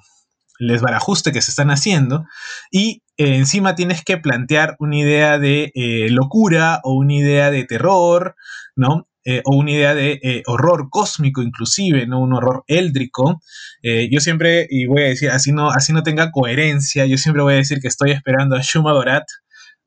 [0.68, 2.26] desbarajuste que se están haciendo
[2.70, 7.64] y eh, encima tienes que plantear una idea de eh, locura o una idea de
[7.64, 8.36] terror,
[8.76, 9.08] ¿no?
[9.24, 12.20] Eh, o una idea de horror cósmico inclusive, ¿no?
[12.20, 13.40] Un horror éldrico.
[13.82, 17.54] yo siempre, y voy a decir, así no, así no tenga coherencia, yo siempre voy
[17.54, 19.24] a decir que estoy esperando a Shuma Gorat,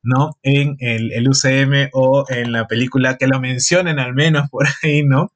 [0.04, 0.38] ¿no?
[0.44, 5.04] En el, el, UCM o en la película que lo mencionen al menos por ahí,
[5.04, 5.34] ¿no?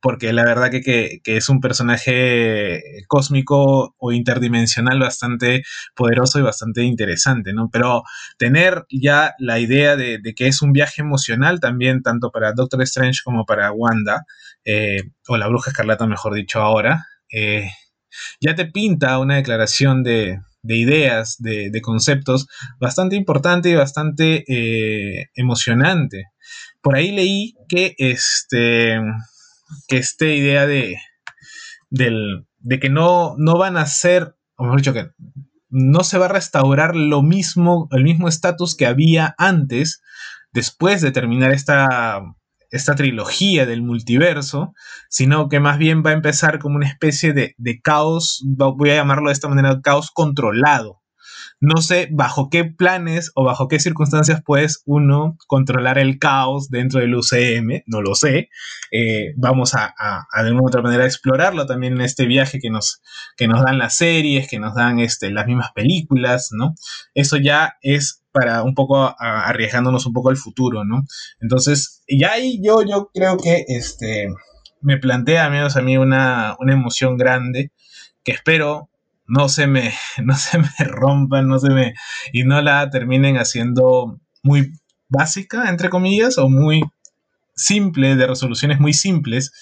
[0.00, 5.62] Porque la verdad que, es un personaje cósmico o interdimensional bastante
[5.94, 7.68] poderoso y bastante interesante, ¿no?
[7.72, 8.02] Pero
[8.38, 13.20] tener ya la idea de, que es un viaje emocional también, tanto para Doctor Strange
[13.24, 14.24] como para Wanda,
[14.64, 17.70] eh, o la Bruja Escarlata, mejor dicho ahora, eh,
[18.40, 22.46] ya te pinta una declaración de, ideas, de, conceptos
[22.80, 26.24] bastante importante y bastante eh, emocionante.
[26.80, 29.00] Por ahí leí que este
[29.86, 30.96] que esta idea de,
[31.90, 35.10] de que no, no van a ser, o mejor dicho, que
[35.70, 40.00] no se va a restaurar lo mismo, el mismo estatus que había antes,
[40.52, 42.22] después de terminar esta,
[42.70, 44.72] esta trilogía del multiverso,
[45.08, 48.96] sino que más bien va a empezar como una especie de, de caos, voy a
[48.96, 50.97] llamarlo de esta manera, caos controlado,
[51.60, 57.00] no sé bajo qué planes o bajo qué circunstancias puedes uno controlar el caos dentro
[57.00, 58.48] del UCM, no lo sé.
[58.92, 59.94] Eh, vamos a,
[60.44, 63.02] de una u otra manera explorarlo también en este viaje que nos,
[63.36, 66.74] que nos dan las series, que nos dan este, las mismas películas, ¿no?
[67.14, 71.02] Eso ya es para un poco arriesgándonos un poco al futuro, ¿no?
[71.40, 74.28] Entonces, ya ahí yo, yo creo que este,
[74.80, 77.72] me plantea, al menos a mí, una, una emoción grande
[78.22, 78.87] que espero
[79.28, 79.92] no se me,
[80.24, 81.94] no se me rompan, no se me,
[82.32, 84.72] y no la terminen haciendo muy
[85.08, 86.82] básica, entre comillas, o muy
[87.54, 89.52] simple, de resoluciones muy simples,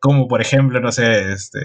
[0.00, 1.60] como por ejemplo, no sé, este,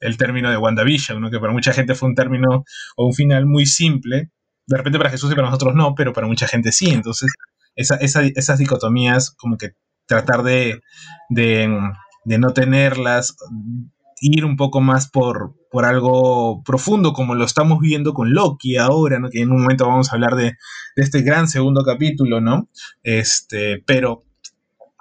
[0.00, 1.30] el término de WandaVision, ¿no?
[1.30, 2.64] que para mucha gente fue un término
[2.96, 4.30] o un final muy simple,
[4.66, 7.30] de repente para Jesús y para nosotros no, pero para mucha gente sí, entonces
[7.76, 9.72] esas dicotomías como que
[10.06, 10.80] tratar de,
[11.28, 11.68] de,
[12.24, 13.36] de no tenerlas,
[14.20, 19.18] ir un poco más por, por algo profundo, como lo estamos viendo con Loki ahora,
[19.18, 19.28] ¿no?
[19.28, 20.56] Que en un momento vamos a hablar de,
[20.94, 22.68] este gran segundo capítulo, ¿no?
[23.02, 24.22] Este, pero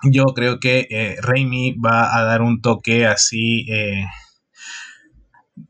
[0.02, 3.68] yo creo que eh, Raimi va a dar un toque así.
[3.72, 4.04] Eh,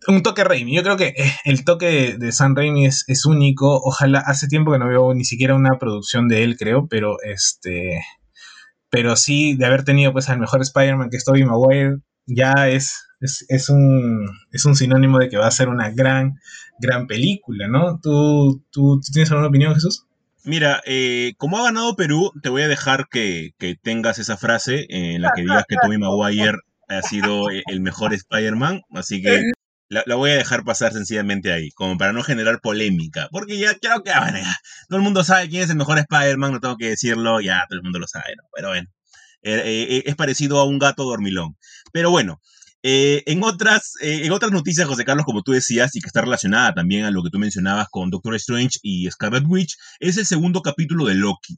[0.08, 0.74] un toque Raimi.
[0.74, 3.82] Yo creo que eh, el toque de, San Raimi es, es, único.
[3.84, 8.00] Ojalá, hace tiempo que no veo ni siquiera una producción de él, creo, pero este.
[8.90, 13.06] Pero sí, de haber tenido pues al mejor Spider-Man que es Tobey Maguire, ya es,
[13.48, 16.40] es, un, es un sinónimo de que va a ser una gran,
[16.80, 18.00] gran película, ¿no?
[18.02, 20.06] ¿Tú, tú, tienes alguna opinión, Jesús?
[20.44, 25.22] Mira, eh, como ha ganado Perú, te voy a dejar que, tengas esa frase en
[25.22, 26.58] la que digas que Tommy Maguire
[26.90, 29.42] ha sido el mejor Spider-Man, así que
[29.88, 34.04] la, voy a dejar pasar sencillamente ahí, como para no generar polémica, porque ya creo
[34.04, 34.40] que bueno,
[34.90, 37.78] todo el mundo sabe quién es el mejor Spider-Man, no tengo que decirlo, ya todo
[37.78, 38.44] el mundo lo sabe, ¿no?
[38.54, 38.90] pero bueno,
[39.44, 41.58] eh, eh, es parecido a un gato dormilón.
[41.92, 42.42] Pero bueno,
[42.84, 46.74] eh, en, otras, en otras noticias, José Carlos, como tú decías, y que está relacionada
[46.74, 50.62] también a lo que tú mencionabas con Doctor Strange y Scarlet Witch, es el segundo
[50.62, 51.58] capítulo de Loki.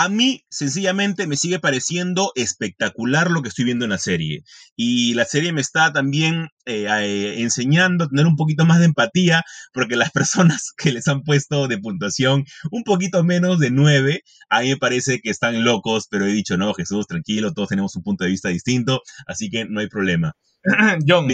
[0.00, 4.44] A mí, sencillamente, me sigue pareciendo espectacular lo que estoy viendo en la serie.
[4.76, 8.84] Y la serie me está también eh, eh, enseñando a tener un poquito más de
[8.84, 9.42] empatía,
[9.72, 14.60] porque las personas que les han puesto de puntuación un poquito menos de 9, a
[14.60, 18.04] mí me parece que están locos, pero he dicho, no, Jesús, tranquilo, todos tenemos un
[18.04, 20.36] punto de vista distinto, así que no hay problema.
[21.06, 21.28] John.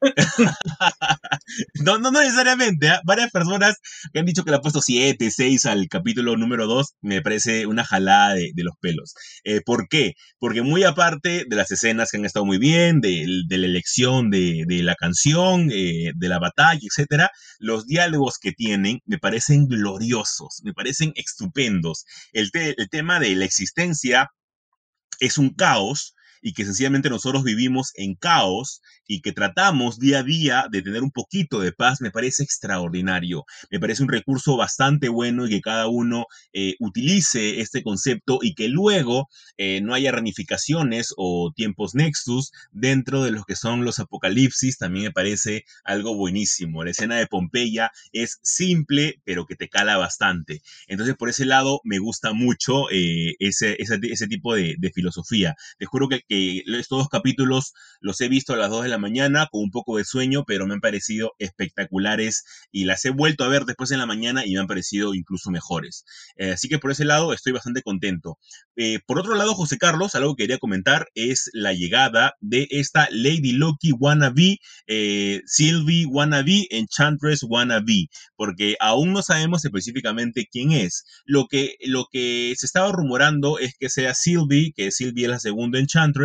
[1.84, 2.88] no, no, necesariamente.
[2.88, 3.00] ¿ah?
[3.04, 3.76] Varias personas
[4.12, 7.66] que han dicho que le ha puesto 7, 6 al capítulo número 2, me parece
[7.66, 9.14] una jalada de, los pelos.
[9.44, 10.14] Eh, ¿Por qué?
[10.38, 14.64] Porque muy aparte de las escenas que han estado muy bien, de, la elección de,
[14.68, 20.72] la canción, eh, de la batalla, etcétera, los diálogos que tienen me parecen gloriosos, me
[20.72, 22.04] parecen estupendos.
[22.32, 24.30] El, el tema de la existencia
[25.20, 30.22] es un caos y que sencillamente nosotros vivimos en caos y que tratamos día a
[30.22, 33.44] día de tener un poquito de paz, me parece extraordinario.
[33.70, 38.54] Me parece un recurso bastante bueno y que cada uno eh, utilice este concepto y
[38.54, 43.98] que luego eh, no haya ramificaciones o tiempos nexus dentro de los que son los
[43.98, 46.84] apocalipsis, también me parece algo buenísimo.
[46.84, 50.62] La escena de Pompeya es simple, pero que te cala bastante.
[50.86, 55.56] Entonces, por ese lado, me gusta mucho eh, ese, ese, tipo de, de filosofía.
[55.78, 58.98] Te juro que que estos dos capítulos los he visto a las 2 de la
[58.98, 63.42] mañana con un poco de sueño, pero me han parecido espectaculares y las he vuelto
[63.42, 66.04] a ver después en la mañana y me han parecido incluso mejores.
[66.36, 68.38] Eh, así que por ese llado estoy bastante contento.
[68.76, 73.08] Eh, por otro lado, José Carlos, algo que quería comentar es la llegada de esta
[73.10, 81.04] Lady Loki wannabe, eh, Sylvie wannabe, Enchantress wannabe, porque aún no sabemos específicamente quién es.
[81.24, 85.40] Lo que, lo que se estaba rumorando es que sea Sylvie, que Sylvie es la
[85.40, 86.19] segunda Enchantress,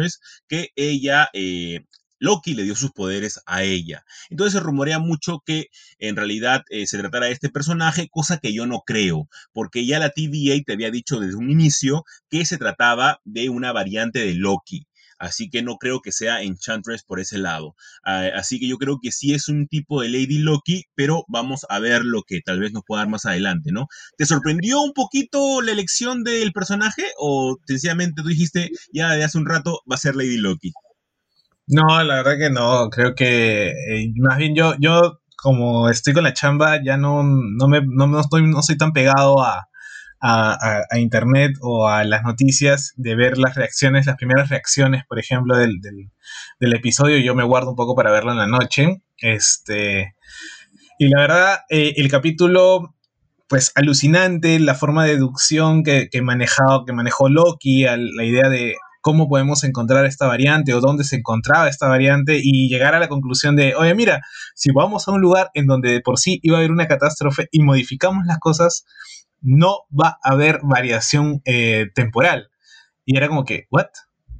[0.48, 1.86] que ella, eh,
[2.20, 4.06] Loki le dio sus poderes a ella.
[4.30, 5.68] Entonces se rumorea mucho que
[6.00, 10.00] en realidad eh, se tratara de este personaje, cosa que yo no creo, porque ya
[10.00, 14.34] la TVA te había dicho desde un inicio que se trataba de una variante de
[14.36, 14.88] Loki.
[15.18, 17.76] Así que no creo que sea Enchantress por ese lado.
[18.04, 21.66] Ah, así que yo creo que sí es un tipo de Lady Loki, pero vamos
[21.70, 23.88] a ver lo que tal vez nos pueda dar más adelante, ¿no?
[24.18, 29.38] ¿Te sorprendió un poquito la elección del personaje o sencillamente tú dijiste ya de hace
[29.38, 30.74] un rato va a ser Lady Loki?
[31.68, 32.90] No, la verdad que no.
[32.90, 37.68] Creo que eh, más bien yo, yo como estoy con la chamba, ya no, no,
[37.68, 39.68] me, no, estoy, no soy tan pegado a,
[40.28, 45.56] a, internet o a las noticias de ver las reacciones, las primeras reacciones, por ejemplo,
[45.58, 47.18] del, del, episodio.
[47.20, 49.04] Yo me guardo un poco para verlo en la noche.
[49.18, 50.16] Este,
[50.98, 52.96] y la verdad, eh, el capítulo,
[53.48, 58.76] pues alucinante, la forma de deducción que, que, manejado, que manejó Loki, la idea de
[59.02, 63.08] cómo podemos encontrar esta variante o dónde se encontraba esta variante y llegar a la
[63.08, 64.22] conclusión de, oye, mira,
[64.56, 67.48] si vamos a un lugar en donde de por sí iba a haber una catástrofe
[67.52, 68.84] y modificamos las cosas,
[69.46, 72.50] no va a haber variación eh, temporal.
[73.06, 73.88] Y era como que, ¿what?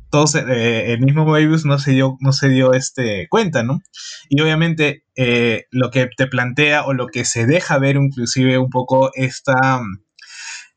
[0.06, 3.82] Entonces, eh, el mismo Moebius no se dio, no se dio este, cuenta, ¿no?
[4.30, 8.70] Y obviamente eh, lo que te plantea o lo que se deja ver inclusive un
[8.70, 9.82] poco esta,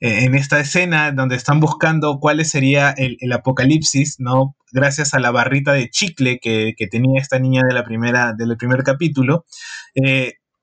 [0.00, 4.56] en esta escena donde están buscando cuál sería el, apocalipsis, ¿no?
[4.72, 8.82] Gracias a la barrita de chicle que, tenía esta niña de la primera, del primer
[8.82, 9.46] capítulo,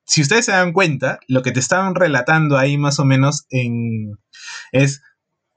[0.06, 4.16] si ustedes se dan cuenta, lo que te estaban relatando ahí más o menos en,
[4.72, 5.02] es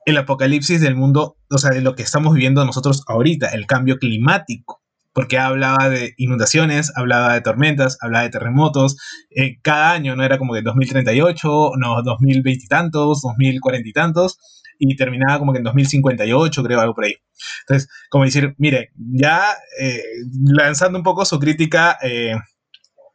[0.06, 3.98] el apocalipsis del mundo, o sea, de lo que estamos viviendo nosotros ahorita, el cambio
[3.98, 4.82] climático,
[5.14, 8.98] porque hablaba de inundaciones, hablaba de tormentas, hablaba de terremotos,
[9.30, 14.40] eh, cada año no era como que 2038, no, 2020 y tantos, 2040 y tantos,
[14.80, 17.16] y terminaba como que en 2058, creo, algo por ahí.
[17.62, 20.02] Entonces, como decir, mire, ya eh,
[20.44, 22.34] lanzando un poco su crítica eh,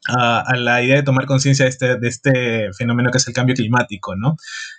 [0.08, 3.54] a, la idea de tomar conciencia de este, de este fenómeno que es el cambio
[3.54, 4.36] climático, ¿no?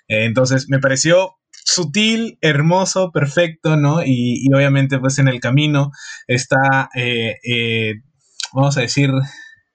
[0.08, 4.04] Eh, entonces, me pareció sutil, hermoso, perfecto, ¿no?
[4.06, 5.92] Y, obviamente, pues en el camino
[6.28, 7.96] está, eh, eh,
[8.54, 9.12] vamos a decir,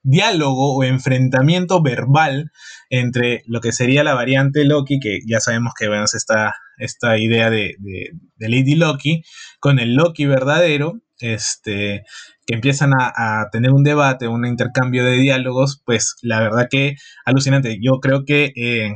[0.03, 2.51] diálogo o enfrentamiento verbal
[2.89, 7.49] entre lo que sería la variante Loki, que ya sabemos que bueno, esta, esta idea
[7.49, 9.23] de, de Lady Loki,
[9.59, 12.03] con el Loki verdadero, este,
[12.45, 17.77] que empiezan a, tener un debate, un intercambio de diálogos, pues la verdad que alucinante.
[17.81, 18.93] Yo creo que eh,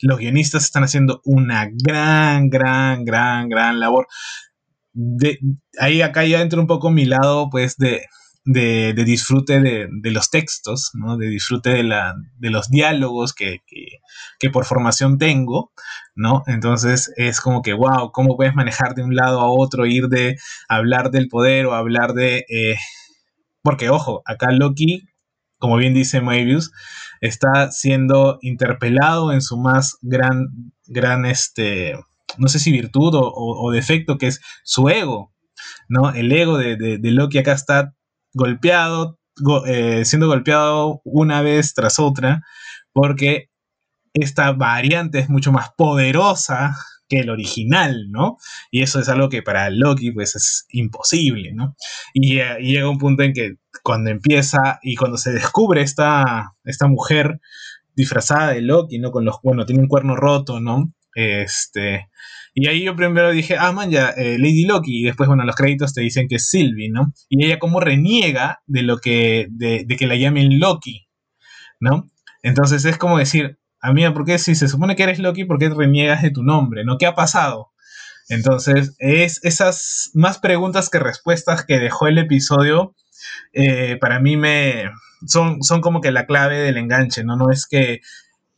[0.00, 4.06] los guionistas están haciendo una gran, gran, gran, gran labor.
[4.92, 5.38] De,
[5.78, 8.06] ahí acá ya entra un poco mi lado, pues, de,
[8.44, 11.16] de, disfrute de, los textos, ¿no?
[11.16, 13.58] de disfrute de, la, de los diálogos que,
[14.38, 15.72] que, por formación tengo,
[16.14, 16.42] ¿no?
[16.46, 20.36] Entonces es como que, wow, ¿cómo puedes manejar de un lado a otro, ir de
[20.68, 22.44] hablar del poder o hablar de...
[22.48, 22.76] Eh,
[23.62, 25.08] porque, ojo, acá Loki,
[25.58, 26.72] como bien dice Moebius,
[27.20, 30.48] está siendo interpelado en su más gran,
[30.86, 31.94] gran, este,
[32.36, 35.32] no sé si virtud o, defecto, que es su ego,
[35.88, 36.12] ¿no?
[36.12, 37.94] El ego de, de, Loki acá está
[38.34, 39.18] golpeado,
[39.66, 42.42] eh, siendo golpeado una vez tras otra,
[42.92, 43.50] porque
[44.14, 46.76] esta variante es mucho más poderosa
[47.08, 48.38] que el original, ¿no?
[48.70, 51.76] Y eso es algo que para Loki pues es imposible, ¿no?
[52.14, 57.40] Y, llega un punto en que cuando empieza y cuando se descubre esta, esta mujer
[57.94, 59.10] disfrazada de Loki, ¿no?
[59.10, 60.92] Con los, bueno, tiene un cuerno roto, ¿no?
[61.14, 62.08] Este,
[62.54, 65.56] y ahí yo primero dije, ah, man, ya, eh, Lady Loki, y después, bueno, los
[65.56, 67.12] créditos te dicen que es Sylvie, ¿no?
[67.28, 71.06] Y ella como reniega de lo que, de, de que la llamen Loki,
[71.80, 72.10] ¿no?
[72.42, 75.68] Entonces es como decir, amiga, ¿por qué si se supone que eres Loki, por qué
[75.68, 76.84] reniegas de tu nombre?
[76.84, 76.98] ¿No?
[76.98, 77.72] ¿Qué ha pasado?
[78.28, 82.94] Entonces, es esas más preguntas que respuestas que dejó el episodio,
[83.52, 84.90] eh, para mí me
[85.26, 87.36] son, son como que la clave del enganche, ¿no?
[87.36, 88.00] No es que,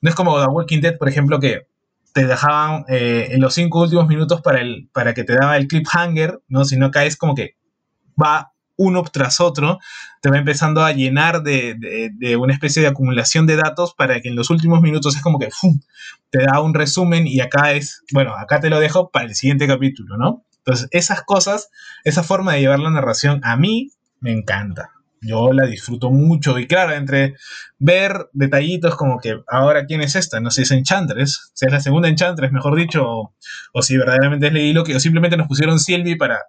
[0.00, 1.66] no es como The Walking Dead, por ejemplo, que
[2.14, 5.66] te dejaban eh, en los cinco últimos minutos para, el, para que te daba el
[5.66, 6.64] cliffhanger, ¿no?
[6.64, 7.56] Sino que es como que
[8.20, 9.80] va uno tras otro,
[10.22, 11.76] te va empezando a llenar de,
[12.38, 15.48] una especie de acumulación de datos para que en los últimos minutos es como que
[16.30, 19.66] te da un resumen y acá es, bueno, acá te lo dejo para el siguiente
[19.66, 20.44] capítulo, ¿no?
[20.58, 21.68] Entonces, esas cosas,
[22.04, 23.90] esa forma de llevar la narración a mí
[24.20, 24.93] me encanta.
[25.26, 27.34] Yo la disfruto mucho y claro, entre
[27.78, 31.72] ver detallitos como que ahora quién es esta, no sé si es Enchantress, si es
[31.72, 33.04] la segunda Enchantress, mejor dicho,
[33.72, 36.40] o, si verdaderamente es Lady Loki, o simplemente nos pusieron Sylvie para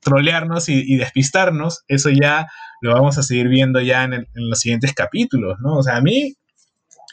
[0.00, 2.46] trolearnos y, despistarnos, eso ya
[2.80, 5.76] lo vamos a seguir viendo ya en, los siguientes capítulos, ¿no?
[5.76, 6.34] O sea, a mí,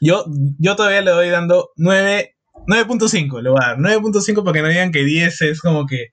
[0.02, 0.26] yo,
[0.60, 2.36] yo todavía le doy dando 9,
[2.68, 6.08] 9.5, le voy a dar 9.5 para que no digan que 10 es como que,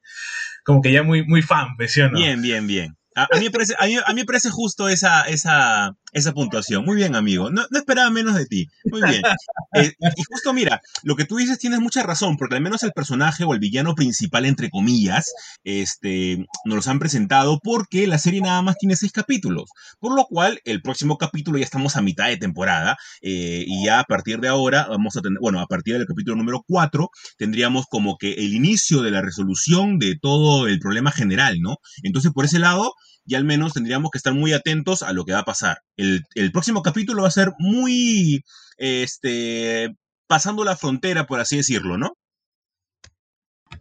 [0.65, 2.11] como que ya muy, muy fan, ¿sí no?
[2.19, 2.98] Bien, bien, bien.
[3.19, 6.85] A, mí me parece, a, mí, me parece justo esa, esa, esa puntuación.
[6.85, 7.51] Muy bien, amigo.
[7.51, 8.67] No, esperaba menos de ti.
[8.85, 9.23] Muy bien.
[9.75, 12.93] Eh, y justo mira, lo que tú dices tienes mucha razón, porque al menos el
[12.93, 15.31] personaje o el villano principal, entre comillas,
[15.63, 19.71] este, nos los han presentado porque la serie nada más tiene seis capítulos.
[20.01, 24.01] Por lo cual, el próximo capítulo ya estamos a mitad de temporada eh, y ya
[24.01, 27.87] a partir de ahora vamos a tener, bueno, a partir del capítulo número 4 tendríamos
[27.87, 31.77] como que el inicio de la resolución de todo el problema general, ¿no?
[32.03, 32.95] Entonces, por ese lado,
[33.29, 35.83] y al menos tendríamos que estar muy atentos a lo que va a pasar.
[35.97, 38.43] El, próximo capítulo va a ser muy,
[38.79, 39.95] este,
[40.27, 42.17] pasando la frontera, por así decirlo, ¿no?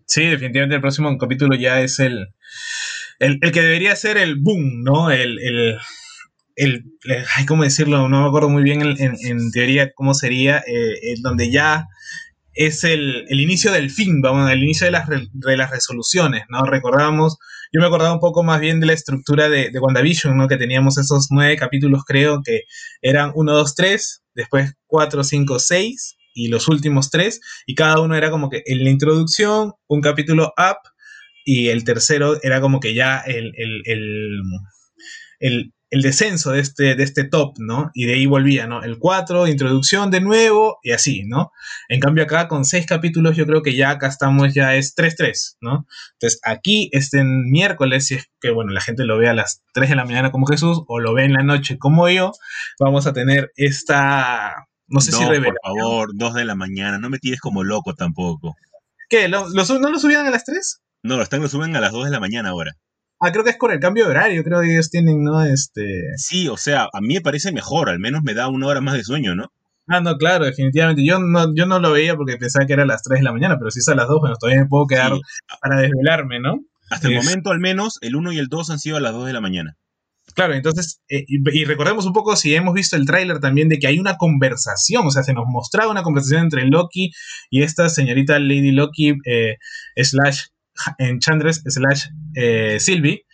[0.06, 2.28] Sí, definitivamente el próximo capítulo ya es el,
[3.20, 5.12] el, que debería ser el boom, ¿no?
[5.12, 5.78] El, el,
[6.58, 6.84] el,
[7.48, 8.10] ¿cómo decirlo?
[8.10, 11.88] No me acuerdo muy bien en, teoría cómo sería, eh, donde ya
[12.54, 16.66] es el, inicio del fin, vamos, el inicio de las, de las resoluciones, ¿no?
[16.66, 17.38] Recordamos
[17.72, 20.48] yo me acordaba un poco más bien de la estructura de, de WandaVision, ¿no?
[20.48, 22.62] Que teníamos esos nueve capítulos, creo que
[23.02, 28.16] eran uno, dos, tres, después cuatro, cinco, seis, y los últimos tres, y cada uno
[28.16, 30.78] era como que en la introducción, un capítulo up,
[31.46, 34.42] y el tercero era como que ya el, el, el
[35.40, 37.92] el descenso de este, de este top, ¿no?
[37.94, 38.84] Y de ahí volvía, ¿no?
[38.84, 41.52] El 4, introducción de nuevo y así, ¿no?
[41.88, 45.58] En cambio acá con 6 capítulos yo creo que ya acá estamos, ya es 3-3,
[45.62, 45.88] ¿no?
[46.14, 49.90] Entonces aquí este miércoles, si es que, bueno, la gente lo ve a las 3
[49.90, 52.32] de la mañana como Jesús o lo ve en la noche como yo,
[52.80, 54.68] vamos a tener esta...
[54.90, 58.56] No sé si Por favor, 2 de la mañana, no me tires como loco tampoco.
[59.10, 59.28] ¿Qué?
[59.28, 60.82] ¿Lo, no lo subían a las 3?
[61.04, 62.76] No, lo están lo suben a las 2 de la mañana ahora.
[63.20, 65.44] Ah, creo que es con el cambio de horario, creo que ellos tienen, ¿no?
[65.44, 66.04] Este...
[66.18, 68.94] Sí, o sea, a mí me parece mejor, al menos me da una hora más
[68.94, 69.52] de sueño, ¿no?
[69.88, 71.06] Ah, no, claro, definitivamente.
[71.06, 73.32] Yo no, yo no lo veía porque pensaba que era a las 3 de la
[73.32, 75.14] mañana, pero si es a las 2, bueno, todavía me puedo quedar
[75.62, 76.60] para desvelarme, ¿no?
[76.90, 79.26] Hasta el momento, al menos, el 1 y el 2 han sido a las 2
[79.26, 79.78] de la mañana.
[80.36, 83.88] Claro, entonces, eh, y, recordemos un poco si hemos visto el tráiler también de que
[83.88, 87.12] hay una conversación, o sea, se nos mostraba una conversación entre Loki
[87.50, 89.56] y esta señorita Lady Loki eh,
[89.96, 90.48] slash
[90.98, 93.26] Enchantress slash eh, Sylvie,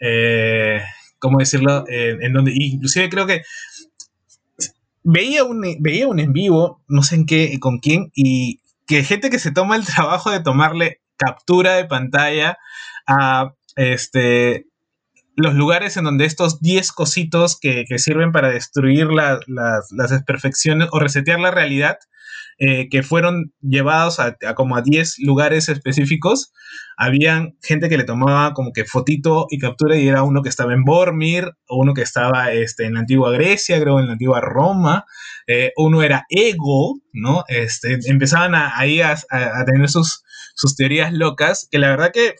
[0.00, 0.82] eh,
[1.18, 1.84] ¿cómo decirlo?
[1.88, 3.42] Eh, en donde, inclusive creo que
[5.02, 9.30] veía un, veía un en vivo, no sé en qué, con quién, y que gente
[9.30, 12.58] que se toma el trabajo de tomarle captura de pantalla
[13.06, 14.66] a este
[15.36, 21.40] los lugares en donde estos 10 cositos que, sirven para destruir las desperfecciones o resetear
[21.40, 21.98] la realidad
[22.58, 26.52] eh, que fueron llevados a, como a 10 lugares específicos,
[26.96, 30.72] habían gente que le tomaba como que fotito y captura y era uno que estaba
[30.72, 35.04] en Bormir, uno que estaba este, en la antigua Grecia, creo en la antigua Roma,
[35.46, 37.44] eh, uno era Ego, ¿no?
[37.48, 39.16] Este, empezaban a, ahí a,
[39.66, 40.22] tener sus,
[40.54, 42.36] sus teorías locas, que la verdad que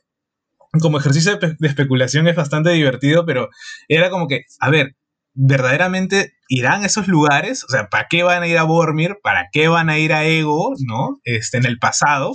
[0.81, 3.49] como ejercicio de, especulación es bastante divertido, pero
[3.89, 4.97] era como que, a ver,
[5.35, 9.19] verdaderamente irán a esos lugares, o sea, ¿para qué van a ir a Bormir?
[9.23, 11.19] ¿Para qué van a ir a Ego, no?
[11.25, 12.33] Este, en el pasado.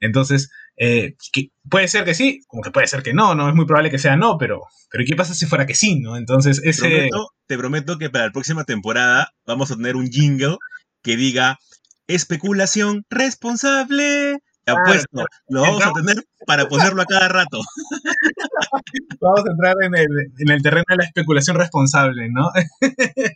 [0.00, 1.14] Entonces, eh,
[1.70, 3.98] puede ser que sí, como que puede ser que no, no es muy probable que
[3.98, 6.16] sea no, pero, pero ¿qué pasa si fuera que sí, no?
[6.16, 7.10] Entonces, ese...
[7.46, 10.56] te prometo que para la próxima temporada vamos a tener un jingle
[11.02, 11.58] que diga
[12.08, 14.38] especulación responsable.
[14.66, 17.60] Apuesto, lo vamos a tener para ponerlo a cada rato.
[19.20, 22.50] Vamos a entrar en el, en el terreno de la especulación responsable, ¿no?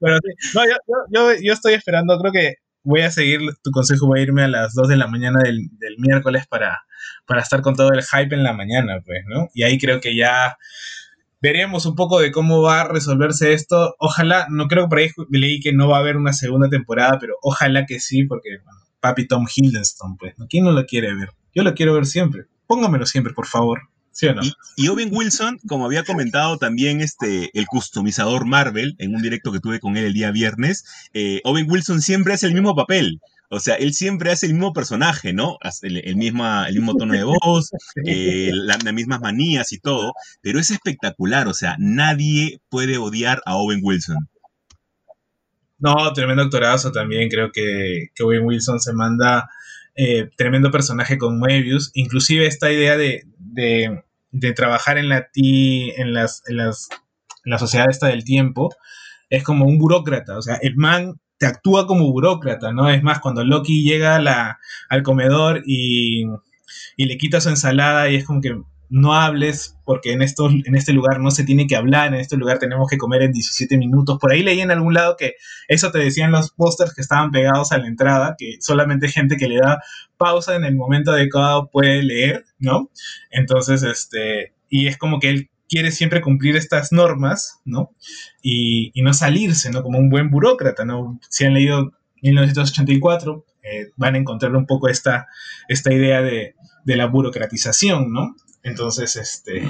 [0.00, 4.48] No, yo, estoy esperando, creo que voy a seguir tu consejo, voy a irme a
[4.48, 5.68] las 2 de la mañana del,
[5.98, 6.82] miércoles para,
[7.38, 9.48] estar con todo el hype en la mañana, pues, ¿no?
[9.54, 10.56] Y ahí creo que ya
[11.40, 13.94] veremos un poco de cómo va a resolverse esto.
[13.98, 17.18] Ojalá, no creo que por ahí leí que no va a haber una segunda temporada,
[17.18, 18.58] pero ojalá que sí, porque
[19.00, 20.34] papi Tom Hiddleston, pues.
[20.48, 21.30] ¿quién no lo quiere ver?
[21.54, 22.46] Yo lo quiero ver siempre.
[22.66, 23.82] Póngamelo siempre, por favor.
[24.20, 24.42] ¿Sí o no?
[24.76, 29.60] Y, Owen Wilson, como había comentado también este, el customizador Marvel en un directo que
[29.60, 33.22] tuve con él el día viernes, eh, Owen Wilson siempre hace el mismo papel.
[33.48, 35.56] O sea, él siempre hace el mismo personaje, ¿no?
[35.80, 37.70] El, el, misma, el mismo tono de voz,
[38.04, 40.12] eh, las mismas manías y todo,
[40.42, 44.28] pero es espectacular, o sea, nadie puede odiar a Owen Wilson.
[45.78, 49.48] No, tremendo actorazo también, creo que, que Owen Wilson se manda
[49.96, 56.12] eh, tremendo personaje con Moebius, inclusive esta idea de, de, de trabajar en la, en,
[56.12, 56.88] las, en, las,
[57.44, 58.70] la sociedad esta del tiempo,
[59.28, 62.90] es como un burócrata, o sea, el man te actúa como burócrata, ¿no?
[62.90, 64.16] Es más, cuando Loki llega
[64.88, 66.26] al comedor y,
[66.98, 68.60] le quita su ensalada y es como que
[68.90, 72.36] no hables porque en, estos, en este lugar no se tiene que hablar, en este
[72.36, 74.18] lugar tenemos que comer en 17 minutos.
[74.20, 75.34] Por ahí leí en algún lado que
[75.68, 79.48] eso te decían los pósters que estaban pegados a la entrada, que solamente gente que
[79.48, 79.80] le da
[80.16, 82.90] pausa en el momento adecuado puede leer, ¿no?
[83.30, 87.92] Entonces, este, y es como que él quiere siempre cumplir estas normas, ¿no?
[88.42, 89.82] Y, no salirse, ¿no?
[89.82, 91.18] Como un buen burócrata, ¿no?
[91.30, 95.28] Si han leído 1984, eh, van a encontrar un poco esta,
[95.68, 98.34] esta idea de, la burocratización, ¿no?
[98.62, 99.66] Entonces, este...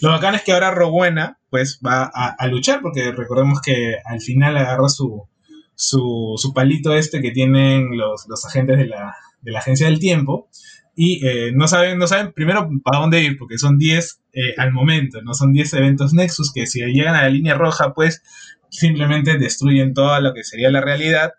[0.00, 4.56] Lo bacán es que ahora Rowena, pues, va a, luchar, porque recordemos que al final
[4.56, 5.26] agarra su,
[5.74, 10.48] su, palito este que tienen los, los agentes de la, de la Agencia del Tiempo,
[10.94, 14.72] y eh, no, saben, no saben primero para dónde ir, porque son 10 eh, al
[14.72, 18.22] momento, no son 10 eventos Nexus que si llegan a la línea roja, pues
[18.68, 21.32] simplemente destruyen todo lo que sería la realidad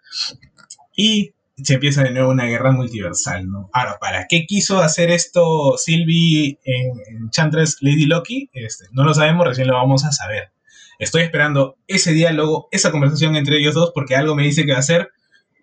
[0.95, 1.33] y
[1.63, 3.69] se empieza de nuevo una guerra multiversal, ¿no?
[3.73, 8.49] Ahora, ¿para qué quiso hacer esto Sylvie en, en Chantress Lady Loki?
[8.53, 10.51] Este, no lo sabemos, recién lo vamos a saber.
[10.99, 14.79] Estoy esperando ese diálogo, esa conversación entre ellos dos, porque algo me dice que va
[14.79, 15.09] a ser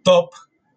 [0.03, 0.31] top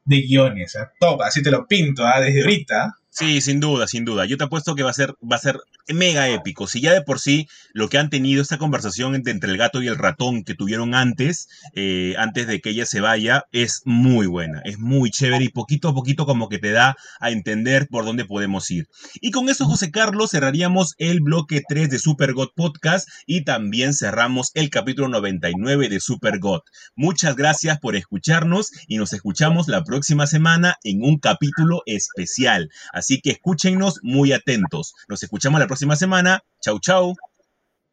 [0.06, 0.88] de guiones, ¿eh?
[1.00, 2.20] top, así te lo pinto, ¿ah?
[2.20, 2.96] desde ahorita.
[3.10, 4.26] Sí, sin duda, sin duda.
[4.26, 5.60] Yo te apuesto que va a ser, va a ser
[5.94, 6.68] mega épico.
[6.68, 9.88] Si ya de por sí lo que han tenido esta conversación entre, el gato y
[9.88, 14.62] el ratón que tuvieron antes, eh, antes de que ella se vaya, es muy buena,
[14.66, 18.26] es muy chévere y poquito a poquito como que te da a entender por dónde
[18.26, 18.88] podemos ir.
[19.22, 23.94] Y con eso, José Carlos, cerraríamos el bloque 3 de Super God Podcast y también
[23.94, 26.62] cerramos el capítulo 99 de Super God.
[26.96, 32.70] Muchas gracias por escucharnos y nos escuchamos la próxima semana en un capítulo especial.
[32.94, 34.94] Así que escúchennos muy atentos.
[35.08, 36.42] Nos escuchamos la próxima semana.
[36.62, 37.16] Chau, chau.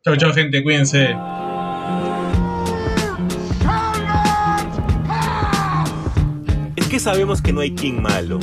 [0.04, 0.62] Chau, chau, gente.
[0.62, 1.16] Cuídense.
[6.76, 8.38] Es que sabemos que no hay quien malo.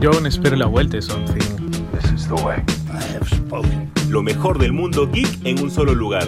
[0.00, 1.60] Yo aún espero la vuelta de Something.
[4.08, 6.26] Lo mejor del mundo geek en un solo lugar.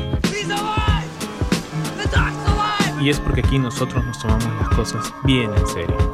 [3.01, 6.12] Y es porque aquí nosotros nos tomamos las cosas bien en serio.